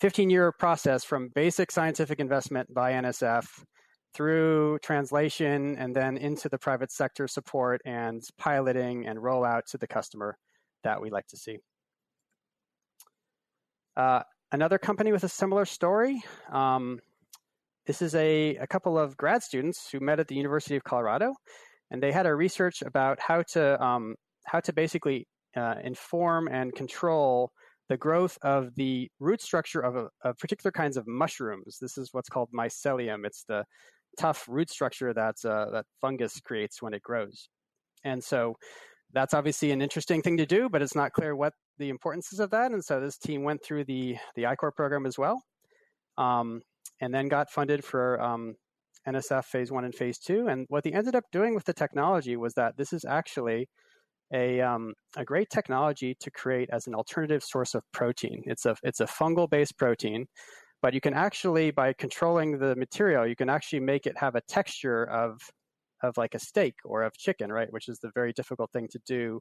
[0.00, 3.46] 15 year process from basic scientific investment by NSF
[4.14, 9.86] through translation and then into the private sector support and piloting and rollout to the
[9.86, 10.36] customer
[10.82, 11.58] that we like to see.
[13.96, 16.22] Uh, another company with a similar story.
[16.52, 17.00] Um,
[17.86, 21.32] this is a, a couple of grad students who met at the University of Colorado,
[21.90, 26.74] and they had a research about how to um, how to basically uh, inform and
[26.74, 27.50] control
[27.88, 31.78] the growth of the root structure of, a, of, particular kinds of mushrooms.
[31.80, 33.24] This is what's called mycelium.
[33.24, 33.64] It's the
[34.18, 37.48] tough root structure that uh, that fungus creates when it grows,
[38.04, 38.54] and so
[39.12, 42.40] that's obviously an interesting thing to do, but it's not clear what the importance is
[42.40, 42.72] of that.
[42.72, 45.42] And so this team went through the the I-Corps program as well,
[46.18, 46.60] um,
[47.00, 48.54] and then got funded for um,
[49.06, 50.48] NSF phase one and phase two.
[50.48, 53.68] And what they ended up doing with the technology was that this is actually
[54.32, 58.42] a, um, a great technology to create as an alternative source of protein.
[58.46, 60.26] It's a, it's a fungal based protein,
[60.82, 64.42] but you can actually, by controlling the material, you can actually make it have a
[64.42, 65.40] texture of,
[66.02, 67.72] of like a steak or of chicken, right?
[67.72, 69.40] Which is the very difficult thing to do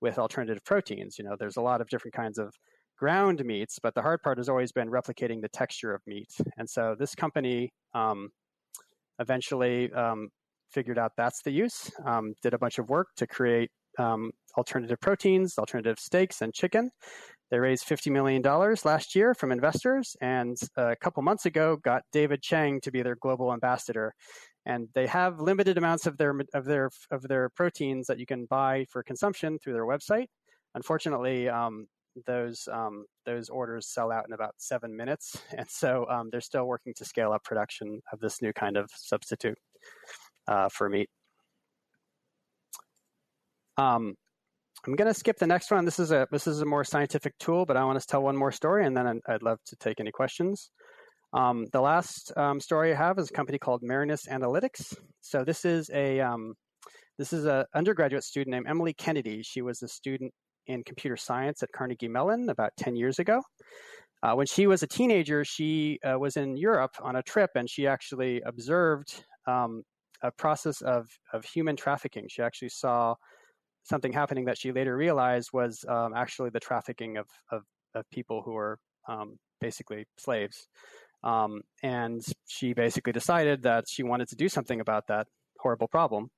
[0.00, 1.18] with alternative proteins.
[1.18, 2.54] You know, there's a lot of different kinds of
[2.98, 6.32] ground meats, but the hard part has always been replicating the texture of meat.
[6.56, 8.30] And so this company um,
[9.18, 10.28] eventually um,
[10.70, 15.00] figured out that's the use, um, did a bunch of work to create um, alternative
[15.00, 16.90] proteins, alternative steaks, and chicken.
[17.50, 18.42] They raised $50 million
[18.84, 23.16] last year from investors, and a couple months ago got David Chang to be their
[23.16, 24.12] global ambassador.
[24.66, 28.44] And they have limited amounts of their of their of their proteins that you can
[28.44, 30.26] buy for consumption through their website.
[30.74, 31.86] Unfortunately, um,
[32.26, 36.66] those um, those orders sell out in about seven minutes, and so um, they're still
[36.66, 39.58] working to scale up production of this new kind of substitute
[40.48, 41.08] uh, for meat.
[43.78, 44.14] Um,
[44.86, 45.84] I'm going to skip the next one.
[45.84, 48.36] This is a this is a more scientific tool, but I want to tell one
[48.36, 50.70] more story, and then I'd love to take any questions.
[51.32, 54.96] Um, the last um, story I have is a company called Marinus Analytics.
[55.20, 56.54] So this is a um,
[57.18, 59.42] this is an undergraduate student named Emily Kennedy.
[59.42, 60.32] She was a student
[60.66, 63.40] in computer science at Carnegie Mellon about 10 years ago.
[64.22, 67.70] Uh, when she was a teenager, she uh, was in Europe on a trip, and
[67.70, 69.82] she actually observed um,
[70.22, 72.26] a process of of human trafficking.
[72.28, 73.14] She actually saw
[73.88, 77.62] something happening that she later realized was um, actually the trafficking of, of,
[77.94, 78.78] of people who were
[79.08, 80.68] um, basically slaves.
[81.24, 85.26] Um, and she basically decided that she wanted to do something about that
[85.58, 86.30] horrible problem.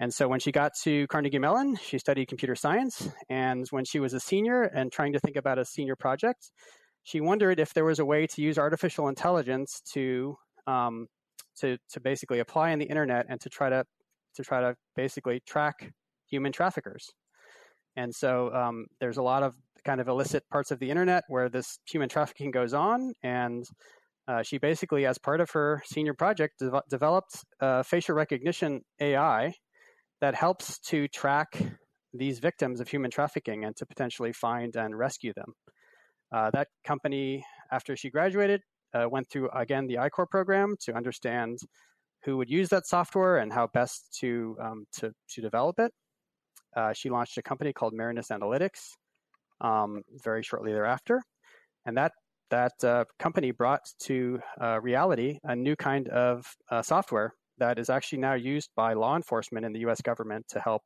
[0.00, 3.08] And so when she got to Carnegie Mellon, she studied computer science.
[3.28, 6.50] And when she was a senior and trying to think about a senior project,
[7.02, 10.36] she wondered if there was a way to use artificial intelligence to
[10.66, 11.06] um,
[11.60, 13.84] to to basically apply in the internet and to try to
[14.36, 15.90] to try to basically track
[16.30, 17.10] human traffickers.
[17.96, 19.54] And so um, there's a lot of
[19.84, 23.12] kind of illicit parts of the internet where this human trafficking goes on.
[23.22, 23.64] And
[24.26, 27.44] uh, she basically, as part of her senior project, de- developed
[27.84, 29.54] facial recognition AI
[30.20, 31.60] that helps to track
[32.12, 35.54] these victims of human trafficking and to potentially find and rescue them.
[36.32, 38.60] Uh, that company, after she graduated,
[38.94, 41.58] uh, went through again the I-Corps program to understand
[42.24, 45.92] who would use that software and how best to um, to to develop it.
[46.78, 48.92] Uh, she launched a company called Marinus Analytics
[49.60, 51.20] um, very shortly thereafter,
[51.84, 52.12] and that
[52.50, 57.90] that uh, company brought to uh, reality a new kind of uh, software that is
[57.90, 60.00] actually now used by law enforcement in the U.S.
[60.00, 60.82] government to help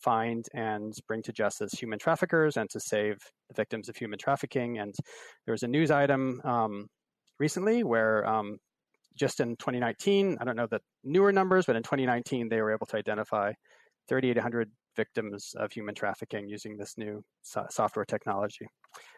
[0.00, 3.16] find and bring to justice human traffickers and to save
[3.48, 4.78] the victims of human trafficking.
[4.78, 4.92] And
[5.46, 6.88] there was a news item um,
[7.38, 8.58] recently where um,
[9.16, 12.86] just in 2019, I don't know the newer numbers, but in 2019 they were able
[12.86, 13.52] to identify
[14.08, 18.66] 3,800 victims of human trafficking using this new so- software technology.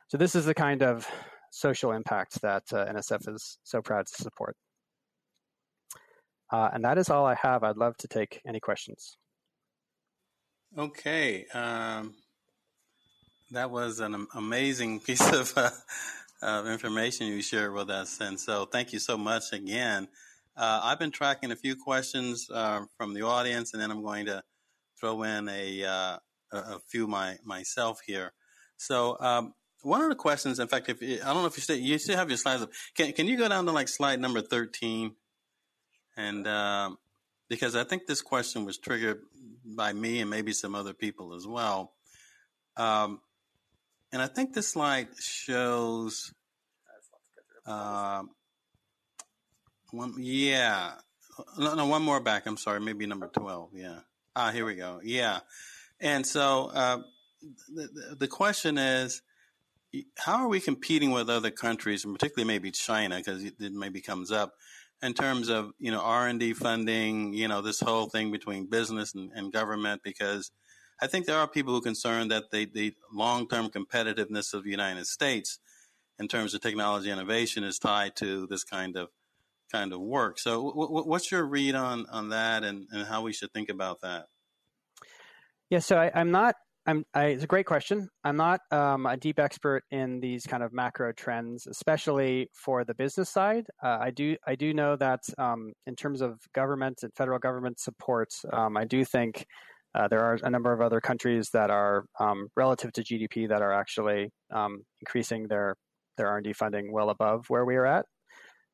[0.08, 1.06] So this is the kind of
[1.50, 4.56] social impact that uh, NSF is so proud to support.
[6.52, 7.64] Uh, and that is all I have.
[7.64, 9.16] I'd love to take any questions.
[10.76, 11.46] Okay.
[11.54, 12.14] Um,
[13.50, 15.70] that was an amazing piece of, uh,
[16.42, 18.20] of information you shared with us.
[18.20, 20.08] And so thank you so much again.
[20.56, 24.26] Uh, I've been tracking a few questions uh, from the audience, and then I'm going
[24.26, 24.42] to
[24.98, 26.18] throw in a, uh,
[26.52, 28.32] a few my, myself here.
[28.76, 31.62] So, um, one of the questions, in fact, if you, I don't know if you
[31.62, 34.18] still you still have your slides up, can can you go down to like slide
[34.18, 35.14] number thirteen?
[36.16, 36.96] And um,
[37.50, 39.20] because I think this question was triggered
[39.64, 41.92] by me and maybe some other people as well.
[42.78, 43.20] Um,
[44.10, 46.32] and I think this slide shows.
[47.66, 48.30] Um,
[49.90, 50.92] one, yeah,
[51.58, 52.46] no, no, one more back.
[52.46, 53.68] I'm sorry, maybe number twelve.
[53.74, 54.00] Yeah.
[54.36, 55.00] Ah, here we go.
[55.02, 55.40] Yeah.
[56.00, 56.98] And so uh,
[57.72, 59.22] the, the question is,
[60.18, 64.32] how are we competing with other countries, and particularly maybe China, because it maybe comes
[64.32, 64.54] up
[65.02, 68.66] in terms of you know R and D funding, you know this whole thing between
[68.68, 70.50] business and, and, government, because
[71.00, 74.64] I think there are people who are concerned that the, the long term competitiveness of
[74.64, 75.58] the United States
[76.18, 79.08] in terms of technology innovation is tied to this kind of
[79.74, 80.38] kind of work.
[80.38, 83.68] So, w- w- what's your read on on that, and, and how we should think
[83.68, 84.26] about that?
[85.70, 86.54] Yeah, so I, am not.
[86.86, 87.04] I'm.
[87.14, 88.08] I, it's a great question.
[88.22, 92.94] I'm not um, a deep expert in these kind of macro trends, especially for the
[92.94, 93.66] business side.
[93.82, 94.36] Uh, I do.
[94.46, 98.84] I do know that um, in terms of government and federal government support, um, I
[98.84, 99.44] do think
[99.94, 103.62] uh, there are a number of other countries that are um, relative to GDP that
[103.62, 105.74] are actually um, increasing their
[106.16, 108.06] their R and D funding well above where we are at.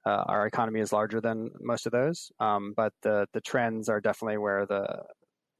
[0.07, 4.01] Uh, our economy is larger than most of those, um, but the the trends are
[4.01, 5.03] definitely where the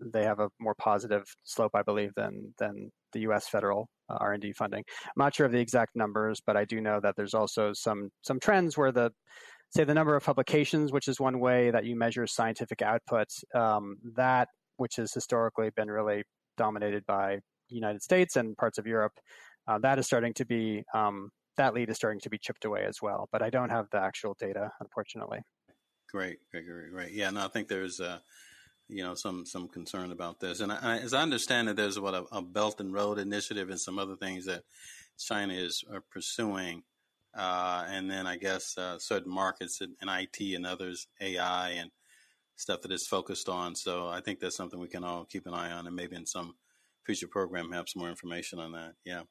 [0.01, 3.49] they have a more positive slope, I believe, than than the U.S.
[3.49, 4.85] federal uh, R&D funding.
[5.05, 8.11] I'm not sure of the exact numbers, but I do know that there's also some
[8.23, 9.11] some trends where the
[9.71, 13.97] say the number of publications, which is one way that you measure scientific output, um,
[14.17, 16.23] that which has historically been really
[16.57, 17.39] dominated by
[17.69, 19.13] United States and parts of Europe,
[19.69, 22.85] uh, that is starting to be um, that lead is starting to be chipped away
[22.85, 23.29] as well.
[23.33, 25.41] But I don't have the actual data, unfortunately.
[26.09, 27.13] Great, great, great, great.
[27.13, 28.19] Yeah, no, I think there's uh,
[28.89, 32.15] you know some some concern about this, and I, as I understand it, there's what
[32.15, 34.65] a, a, Belt and Road initiative and some other things that
[35.19, 36.83] China is uh, pursuing,
[37.37, 41.91] uh, and then I guess uh, certain markets in, IT and others, AI and
[42.57, 43.77] stuff that is focused on.
[43.77, 46.27] So I think that's something we can all keep an eye on, and maybe in
[46.27, 46.55] some
[47.07, 48.95] future program have some more information on that.
[49.05, 49.23] Yeah.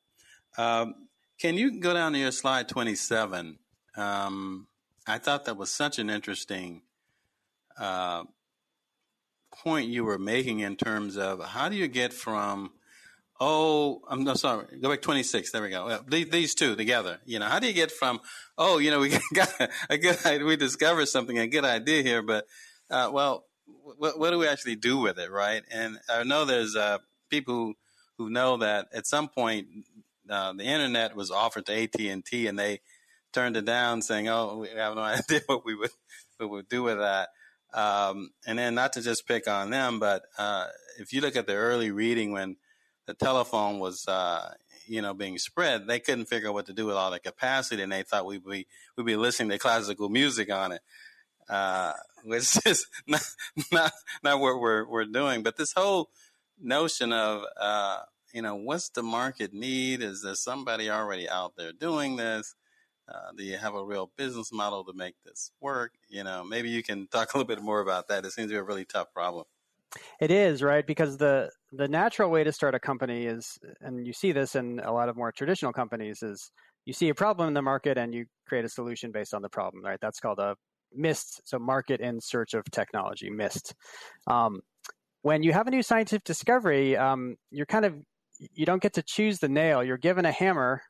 [0.57, 1.08] Um,
[1.39, 3.57] can you go down to your slide 27?
[3.95, 4.67] Um,
[5.07, 6.81] I thought that was such an interesting
[7.79, 8.23] uh,
[9.51, 12.71] point you were making in terms of how do you get from
[13.39, 17.39] oh i'm no sorry go back 26 there we go these, these, two together you
[17.39, 18.19] know how do you get from
[18.57, 19.49] oh you know we got
[19.89, 22.45] a good we discovered something a good idea here but
[22.91, 23.45] uh, well
[23.97, 26.97] what, what, do we actually do with it right and i know there's uh,
[27.29, 27.75] people who,
[28.17, 29.67] who know that at some point
[30.29, 32.81] uh, the internet was offered to AT&T and they
[33.31, 35.91] turned it down saying oh we have no idea what we would
[36.39, 37.29] we would do with that
[37.73, 40.65] um, and then not to just pick on them, but uh,
[40.99, 42.57] if you look at the early reading when
[43.05, 44.53] the telephone was, uh,
[44.87, 47.83] you know, being spread, they couldn't figure out what to do with all the capacity,
[47.83, 48.67] and they thought we'd be
[48.97, 50.81] we'd be listening to classical music on it,
[51.47, 53.21] uh, which is not
[53.71, 53.91] not
[54.23, 55.43] not what we're we're doing.
[55.43, 56.09] But this whole
[56.59, 57.99] notion of uh,
[58.33, 60.01] you know, what's the market need?
[60.01, 62.55] Is there somebody already out there doing this?
[63.07, 65.93] Uh, do you have a real business model to make this work?
[66.09, 68.25] You know, maybe you can talk a little bit more about that.
[68.25, 69.45] It seems to be a really tough problem.
[70.21, 74.13] It is right because the the natural way to start a company is, and you
[74.13, 76.51] see this in a lot of more traditional companies, is
[76.85, 79.49] you see a problem in the market and you create a solution based on the
[79.49, 79.83] problem.
[79.83, 79.97] Right?
[79.99, 80.55] That's called a
[80.93, 83.73] MIST, so market in search of technology, MIST.
[84.27, 84.61] Um,
[85.21, 87.95] when you have a new scientific discovery, um, you're kind of
[88.39, 89.83] you don't get to choose the nail.
[89.83, 90.81] You're given a hammer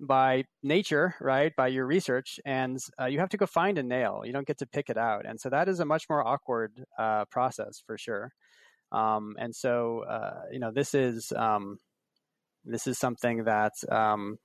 [0.00, 1.52] by nature, right?
[1.56, 4.22] By your research, and uh, you have to go find a nail.
[4.24, 6.72] You don't get to pick it out, and so that is a much more awkward
[6.98, 8.32] uh, process for sure.
[8.90, 11.78] Um, and so, uh, you know, this is um,
[12.64, 14.38] this is something that um,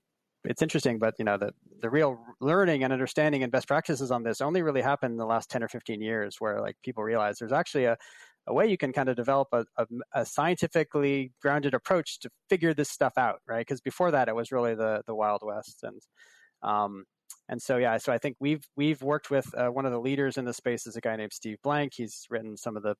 [0.44, 4.24] it's interesting, but you know, the the real learning and understanding and best practices on
[4.24, 7.38] this only really happened in the last ten or fifteen years, where like people realize
[7.40, 7.98] there's actually a
[8.48, 12.74] a way you can kind of develop a, a, a scientifically grounded approach to figure
[12.74, 13.62] this stuff out, right?
[13.62, 16.02] Because before that, it was really the the Wild West, and
[16.64, 17.04] um,
[17.50, 20.38] and so yeah, so I think we've we've worked with uh, one of the leaders
[20.38, 21.94] in the space is a guy named Steve Blank.
[21.96, 22.96] He's written some of the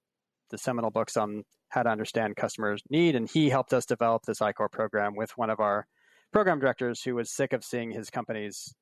[0.50, 4.42] the seminal books on how to understand customers' need, and he helped us develop this
[4.42, 5.88] I-Corps program with one of our
[6.32, 8.74] program directors who was sick of seeing his company's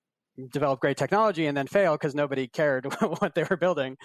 [0.51, 2.85] develop great technology and then fail because nobody cared
[3.19, 3.97] what they were building,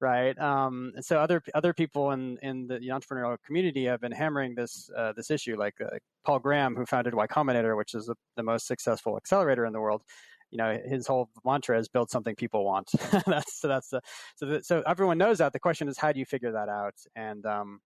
[0.00, 0.38] right?
[0.38, 4.90] Um, and so other other people in in the, entrepreneurial community have been hammering this
[4.96, 8.42] uh, this issue, like uh, Paul Graham, who founded Y Combinator, which is the, the
[8.42, 10.02] most successful accelerator in the world.
[10.50, 12.90] You know, his whole mantra is build something people want.
[13.26, 14.00] that's so that's the,
[14.36, 15.52] so the, so everyone knows that.
[15.52, 16.94] The question is, how do you figure that out?
[17.16, 17.80] And um,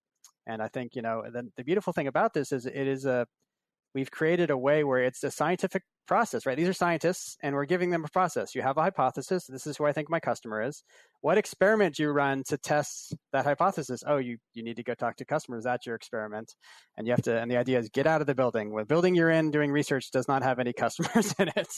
[0.47, 3.27] and I think you know the, the beautiful thing about this is it is a
[3.95, 6.57] we've created a way where it's a scientific process, right?
[6.57, 8.55] These are scientists, and we're giving them a process.
[8.55, 9.47] You have a hypothesis.
[9.47, 10.83] This is who I think my customer is.
[11.21, 14.03] What experiment do you run to test that hypothesis?
[14.07, 15.65] Oh, you you need to go talk to customers.
[15.65, 16.55] That's your experiment,
[16.97, 17.39] and you have to.
[17.39, 18.75] And the idea is get out of the building.
[18.75, 21.73] The building you're in doing research does not have any customers in it,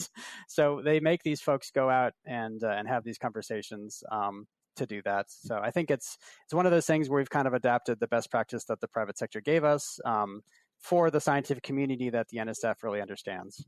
[0.47, 4.03] so they make these folks go out and uh, and have these conversations.
[4.11, 5.25] Um, to do that.
[5.29, 8.07] So I think it's it's one of those things where we've kind of adapted the
[8.07, 9.99] best practice that the private sector gave us.
[10.03, 10.41] Um,
[10.85, 13.65] for the scientific community that the NSF really understands.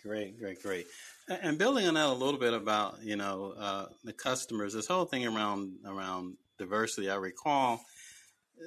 [0.00, 0.86] Great, great, great.
[1.28, 5.04] And building on that a little bit about you know uh, the customers, this whole
[5.04, 7.10] thing around around diversity.
[7.10, 7.80] I recall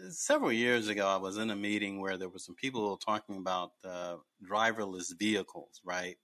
[0.09, 3.71] several years ago, I was in a meeting where there were some people talking about
[3.83, 4.15] uh,
[4.47, 6.17] driverless vehicles, right?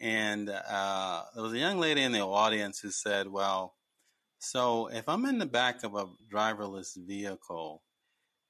[0.00, 3.74] And uh, there was a young lady in the audience who said, "Well,
[4.38, 7.82] so if I'm in the back of a driverless vehicle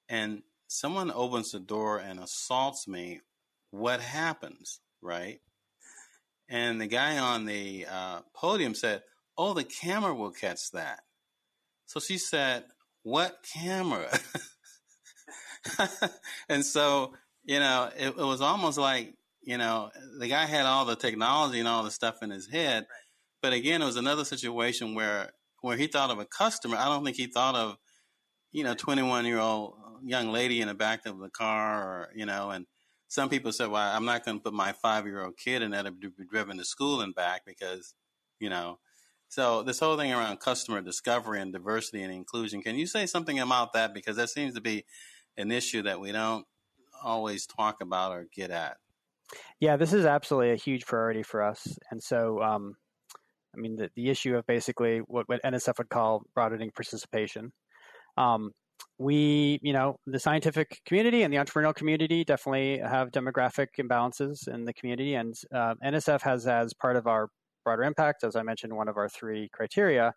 [0.08, 3.20] and someone opens the door and assaults me,
[3.70, 5.40] what happens, right?
[6.48, 9.02] And the guy on the uh, podium said,
[9.36, 11.00] Oh, the camera will catch that.
[11.86, 12.64] So she said,
[13.02, 14.08] What camera?
[16.48, 20.84] and so, you know, it, it, was almost like, you know, the guy had all
[20.84, 22.86] the technology and all the stuff in his head.
[23.42, 26.76] But again, it was another situation where where he thought of a customer.
[26.76, 27.76] I don't think he thought of,
[28.52, 32.26] you know, 21 year old young lady in the back of the car, or you
[32.26, 32.66] know, and
[33.08, 35.70] some people said, "Well, I'm not going to put my five year old kid in
[35.72, 37.94] that to be driven to school and back because,
[38.40, 38.78] you know."
[39.28, 43.40] So this whole thing around customer discovery and diversity and inclusion, can you say something
[43.40, 44.84] about that because that seems to be
[45.36, 46.46] an issue that we don't
[47.02, 48.76] always talk about or get at?
[49.58, 52.42] Yeah, this is absolutely a huge priority for us, and so.
[52.42, 52.76] Um,
[53.56, 57.52] I mean, the, the issue of basically what, what NSF would call broadening participation.
[58.16, 58.50] Um,
[58.98, 64.64] we, you know, the scientific community and the entrepreneurial community definitely have demographic imbalances in
[64.64, 67.28] the community, and uh, NSF has as part of our
[67.64, 70.12] broader impact, as I mentioned, one of our three criteria,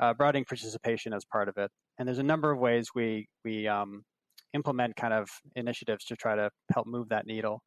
[0.00, 1.70] uh, broadening participation as part of it.
[1.98, 4.04] And there's a number of ways we we um,
[4.54, 7.62] implement kind of initiatives to try to help move that needle.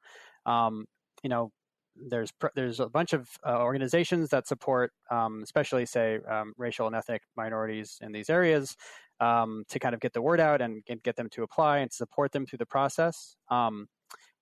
[0.46, 0.86] Um,
[1.24, 1.52] you know,
[1.96, 6.96] there's there's a bunch of uh, organizations that support, um, especially say um, racial and
[6.96, 8.76] ethnic minorities in these areas,
[9.20, 12.32] um, to kind of get the word out and get them to apply and support
[12.32, 13.36] them through the process.
[13.50, 13.88] Um,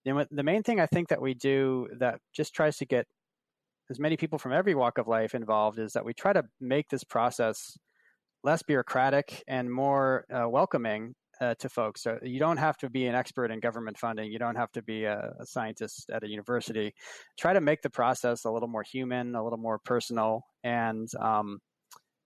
[0.06, 3.08] the main thing I think that we do that just tries to get
[3.90, 6.90] as many people from every walk of life involved is that we try to make
[6.90, 7.78] this process
[8.44, 12.02] less bureaucratic and more uh, welcoming uh, to folks.
[12.02, 14.32] So you don't have to be an expert in government funding.
[14.32, 16.94] You don't have to be a, a, scientist at a university.
[17.38, 21.60] Try to make the process a little more human, a little more personal, and um,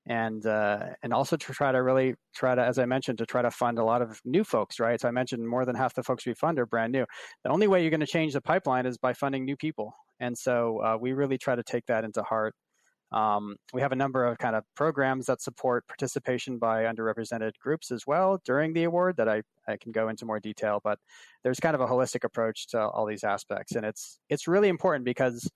[0.05, 3.41] and uh, and also to try to really try to, as I mentioned, to try
[3.41, 4.99] to fund a lot of new folks, right?
[5.01, 7.05] So I mentioned more than half the folks we fund are brand new.
[7.43, 10.37] The only way you're going to change the pipeline is by funding new people, and
[10.37, 12.53] so uh, we really try to take that into heart.
[13.11, 17.91] Um, we have a number of kind of programs that support participation by underrepresented groups
[17.91, 20.99] as well during the award that I, I can go into more detail, but
[21.43, 23.75] there's kind of a holistic approach to all these aspects.
[23.75, 25.49] And it's, it's really important because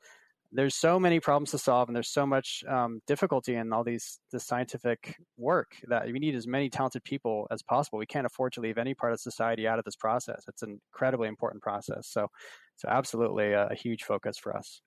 [0.52, 4.20] there's so many problems to solve and there's so much um, difficulty in all these
[4.32, 8.00] this scientific work that we need as many talented people as possible.
[8.00, 10.44] We can't afford to leave any part of society out of this process.
[10.48, 12.08] It's an incredibly important process.
[12.08, 12.28] So
[12.76, 14.82] so absolutely a, a huge focus for us.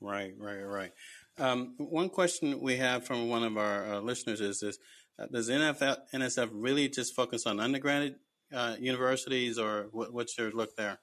[0.00, 0.92] Right right right
[1.38, 4.78] um, one question we have from one of our uh, listeners is this
[5.18, 8.16] uh, does NFL, nsf really just focus on undergraduate
[8.52, 10.98] uh, universities or what, what's your look there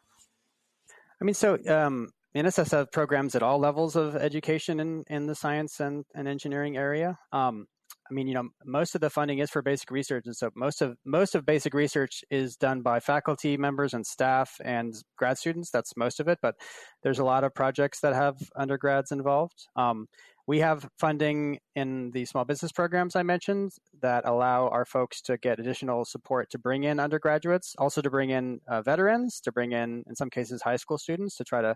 [1.21, 5.79] I mean, so um, NSF programs at all levels of education in, in the science
[5.79, 7.17] and, and engineering area.
[7.31, 7.67] Um,
[8.09, 10.81] I mean, you know, most of the funding is for basic research, and so most
[10.81, 15.71] of most of basic research is done by faculty members and staff and grad students.
[15.71, 16.55] That's most of it, but
[17.01, 19.67] there's a lot of projects that have undergrads involved.
[19.75, 20.07] Um,
[20.47, 25.37] we have funding in the small business programs I mentioned that allow our folks to
[25.37, 29.71] get additional support to bring in undergraduates, also to bring in uh, veterans, to bring
[29.71, 31.75] in, in some cases, high school students to try to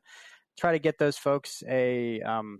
[0.59, 2.59] try to get those folks a um,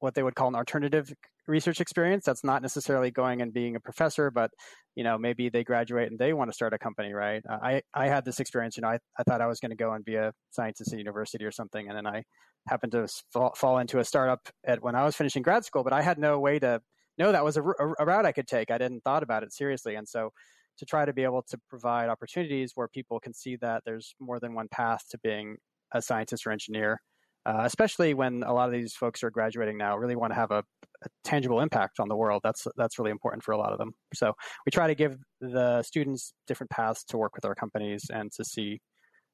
[0.00, 1.12] what they would call an alternative
[1.46, 2.24] research experience.
[2.24, 4.50] That's not necessarily going and being a professor but
[4.94, 7.42] you know maybe they graduate and they want to start a company right?
[7.48, 9.76] Uh, i i had this experience you know i, I thought i was going to
[9.76, 12.24] go and be a scientist at university or something and then i
[12.68, 15.92] happened to fall, fall into a startup at when i was finishing grad school but
[15.92, 16.80] i had no way to
[17.18, 18.70] know that was a, a, a route i could take.
[18.70, 20.32] I didn't thought about it seriously and so
[20.78, 24.40] to try to be able to provide opportunities where people can see that there's more
[24.40, 25.56] than one path to being
[25.92, 27.00] a scientist or engineer
[27.46, 30.50] uh, especially when a lot of these folks are graduating now, really want to have
[30.50, 30.62] a,
[31.02, 32.42] a, tangible impact on the world.
[32.44, 33.92] That's that's really important for a lot of them.
[34.14, 34.34] So
[34.66, 38.44] we try to give the students different paths to work with our companies and to
[38.44, 38.80] see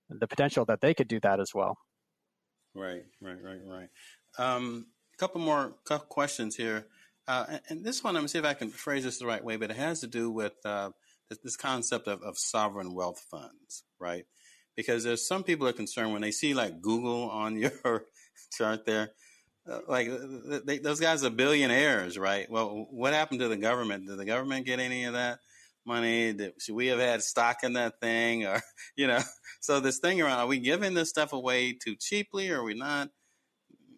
[0.08, 1.76] the potential that they could do that as well.
[2.74, 3.88] Right, right, right, right.
[4.38, 5.74] Um, a couple more
[6.08, 6.86] questions here,
[7.26, 9.42] uh, and, and, this one I'm gonna see if I can phrase this the right
[9.42, 10.90] way, but it has to do with uh,
[11.30, 14.26] this, this, concept of, of sovereign wealth funds, right?
[14.76, 18.06] Because there's some people are concerned when they see like Google on your
[18.56, 19.10] chart there.
[19.68, 20.08] Uh, like
[20.64, 22.48] they, those guys are billionaires, right?
[22.48, 24.06] Well, what happened to the government?
[24.06, 25.40] Did the government get any of that
[25.84, 26.32] money?
[26.32, 28.62] Did, should we have had stock in that thing, or
[28.96, 29.20] you know?
[29.60, 32.74] So this thing around: are we giving this stuff away too cheaply, or are we
[32.74, 33.08] not?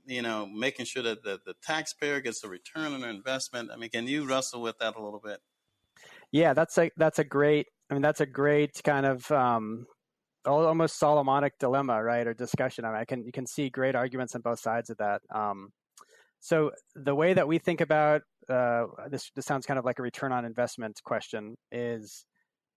[0.06, 3.70] You know, making sure that the, the taxpayer gets a return on their investment.
[3.70, 5.40] I mean, can you wrestle with that a little bit?
[6.32, 7.66] Yeah, that's a that's a great.
[7.90, 9.86] I mean, that's a great kind of um,
[10.44, 12.84] almost Solomonic dilemma, right, or discussion.
[12.84, 15.20] I, mean, I can you can see great arguments on both sides of that.
[15.34, 15.70] Um,
[16.40, 20.02] so the way that we think about uh, this, this sounds kind of like a
[20.02, 22.24] return on investment question is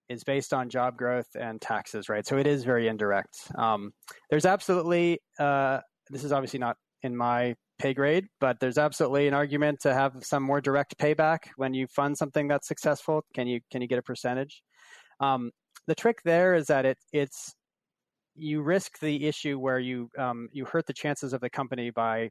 [0.09, 2.27] is based on job growth and taxes, right?
[2.27, 3.33] So it is very indirect.
[3.57, 3.91] Um,
[4.29, 9.33] there's absolutely uh, this is obviously not in my pay grade, but there's absolutely an
[9.33, 13.23] argument to have some more direct payback when you fund something that's successful.
[13.33, 14.61] Can you can you get a percentage?
[15.19, 15.51] Um,
[15.87, 17.53] the trick there is that it it's
[18.35, 22.29] you risk the issue where you um, you hurt the chances of the company by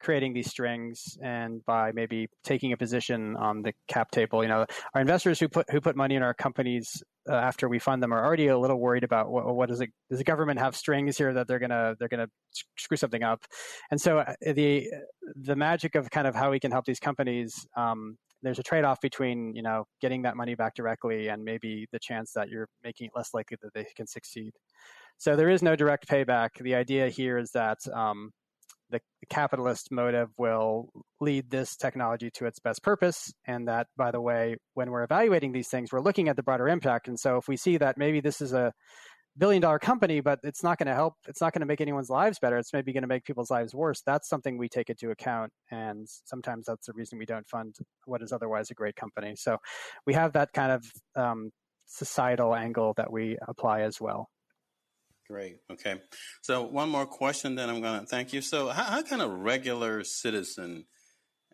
[0.00, 4.42] creating these strings and by maybe taking a position on the cap table.
[4.42, 7.78] You know, our investors who put who put money in our companies uh, after we
[7.78, 10.58] fund them are already a little worried about what, what is it does the government
[10.58, 12.28] have strings here that they're gonna they're gonna
[12.78, 13.44] screw something up
[13.90, 14.86] and so uh, the
[15.36, 19.00] the magic of kind of how we can help these companies um, there's a trade-off
[19.00, 23.06] between you know getting that money back directly and maybe the chance that you're making
[23.06, 24.52] it less likely that they can succeed
[25.16, 28.30] so there is no direct payback the idea here is that um,
[28.90, 30.88] the, the capitalist motive will
[31.20, 33.32] lead this technology to its best purpose.
[33.46, 36.68] And that, by the way, when we're evaluating these things, we're looking at the broader
[36.68, 37.08] impact.
[37.08, 38.72] And so if we see that maybe this is a
[39.38, 42.10] billion dollar company, but it's not going to help, it's not going to make anyone's
[42.10, 45.10] lives better, it's maybe going to make people's lives worse, that's something we take into
[45.10, 45.52] account.
[45.70, 49.34] And sometimes that's the reason we don't fund what is otherwise a great company.
[49.36, 49.58] So
[50.06, 50.84] we have that kind of
[51.16, 51.50] um,
[51.86, 54.28] societal angle that we apply as well.
[55.28, 55.58] Great.
[55.70, 56.00] Okay.
[56.42, 58.40] So one more question, then I'm going to thank you.
[58.40, 60.86] So how, how can a regular citizen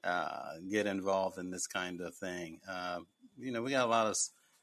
[0.05, 2.61] uh, get involved in this kind of thing?
[2.68, 3.01] Uh,
[3.37, 4.16] you know, we got a lot of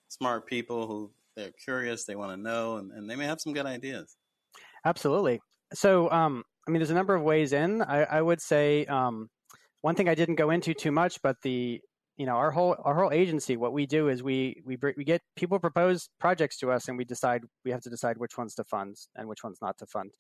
[0.08, 3.54] smart people who they're curious, they want to know, and, and, they may have some
[3.54, 4.16] good ideas.
[4.86, 5.40] Absolutely.
[5.74, 7.82] So, um, I mean, there's a number of ways in.
[7.82, 9.30] I, I would say um,
[9.82, 11.80] one thing I didn't go into too much, but the
[12.18, 15.22] you know our whole our whole agency what we do is we we we get
[15.36, 18.64] people propose projects to us and we decide we have to decide which ones to
[18.66, 20.12] fund and which ones not to fund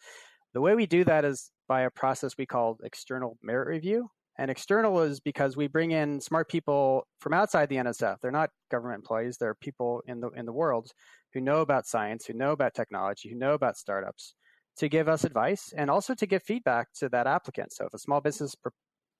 [0.53, 4.09] the way we do that is by a process we call external merit review
[4.41, 8.15] and external is because we bring in smart people from outside the NSF.
[8.21, 9.37] They're not government employees.
[9.37, 10.89] They're people in the in the world
[11.33, 14.33] who know about science, who know about technology, who know about startups,
[14.77, 17.71] to give us advice and also to give feedback to that applicant.
[17.71, 18.69] So if a small business pr-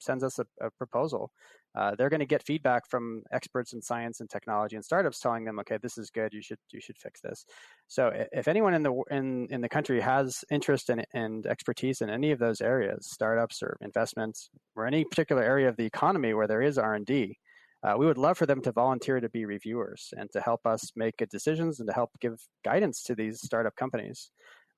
[0.02, 1.32] sends us a, a proposal,
[1.74, 5.46] uh, they're going to get feedback from experts in science and technology and startups telling
[5.46, 6.34] them, okay, this is good.
[6.34, 7.46] You should you should fix this.
[7.88, 12.10] So if anyone in the in in the country has interest in, and expertise in
[12.10, 16.48] any of those areas, startups or investments or any particular area of the economy where
[16.48, 17.38] there is R and D,
[17.84, 20.92] uh, we would love for them to volunteer to be reviewers and to help us
[20.96, 22.36] make good decisions and to help give
[22.66, 24.30] guidance to these startup companies.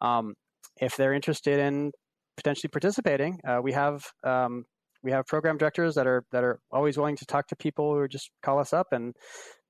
[0.01, 0.35] Um,
[0.77, 1.91] if they're interested in
[2.37, 4.65] potentially participating, uh, we have um,
[5.03, 8.07] we have program directors that are that are always willing to talk to people or
[8.07, 9.15] just call us up and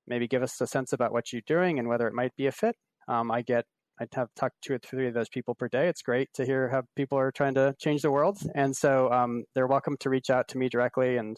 [0.07, 2.51] maybe give us a sense about what you're doing and whether it might be a
[2.51, 2.75] fit.
[3.07, 3.65] Um, I get
[3.99, 5.87] I have talked two or three of those people per day.
[5.87, 9.43] It's great to hear how people are trying to change the world, and so um,
[9.53, 11.37] they're welcome to reach out to me directly, and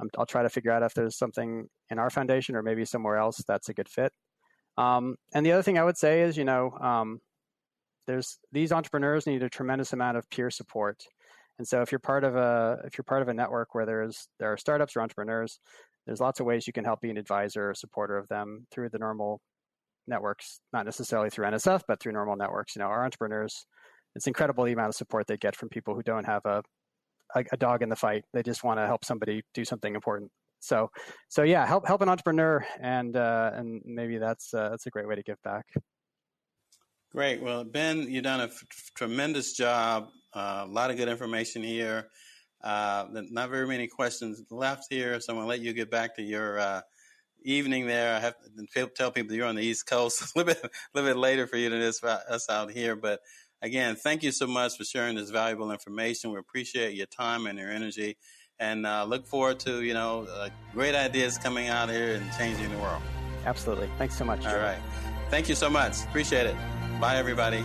[0.00, 3.16] um, I'll try to figure out if there's something in our foundation or maybe somewhere
[3.16, 4.12] else that's a good fit.
[4.78, 7.20] Um, and the other thing I would say is, you know, um,
[8.06, 11.02] there's these entrepreneurs need a tremendous amount of peer support.
[11.60, 14.28] And so if you're part of a if you're part of a network where there's
[14.38, 15.60] there are startups or entrepreneurs,
[16.06, 18.88] there's lots of ways you can help be an advisor or supporter of them through
[18.88, 19.42] the normal
[20.06, 22.74] networks, not necessarily through NSF, but through normal networks.
[22.74, 23.66] You know, our entrepreneurs,
[24.16, 26.62] it's incredible the amount of support they get from people who don't have a
[27.34, 28.24] a, a dog in the fight.
[28.32, 30.30] They just want to help somebody do something important.
[30.60, 30.90] So,
[31.28, 35.06] so yeah, help help an entrepreneur, and uh, and maybe that's uh, that's a great
[35.06, 35.66] way to give back.
[37.12, 37.42] Great.
[37.42, 42.08] Well, Ben, you've done a f- tremendous job uh, a lot of good information here.
[42.62, 46.16] Uh, not very many questions left here, so I'm going to let you get back
[46.16, 46.80] to your uh,
[47.42, 48.14] evening there.
[48.14, 48.34] I have
[48.74, 51.46] to tell people you're on the East Coast a little bit, a little bit later
[51.46, 52.96] for you than this us out here.
[52.96, 53.20] But
[53.62, 56.32] again, thank you so much for sharing this valuable information.
[56.32, 58.16] We appreciate your time and your energy,
[58.58, 62.70] and uh, look forward to you know uh, great ideas coming out here and changing
[62.70, 63.02] the world.
[63.46, 63.88] Absolutely.
[63.96, 64.44] Thanks so much.
[64.46, 64.78] All right.
[65.30, 66.04] Thank you so much.
[66.04, 66.56] Appreciate it.
[67.00, 67.64] Bye, everybody.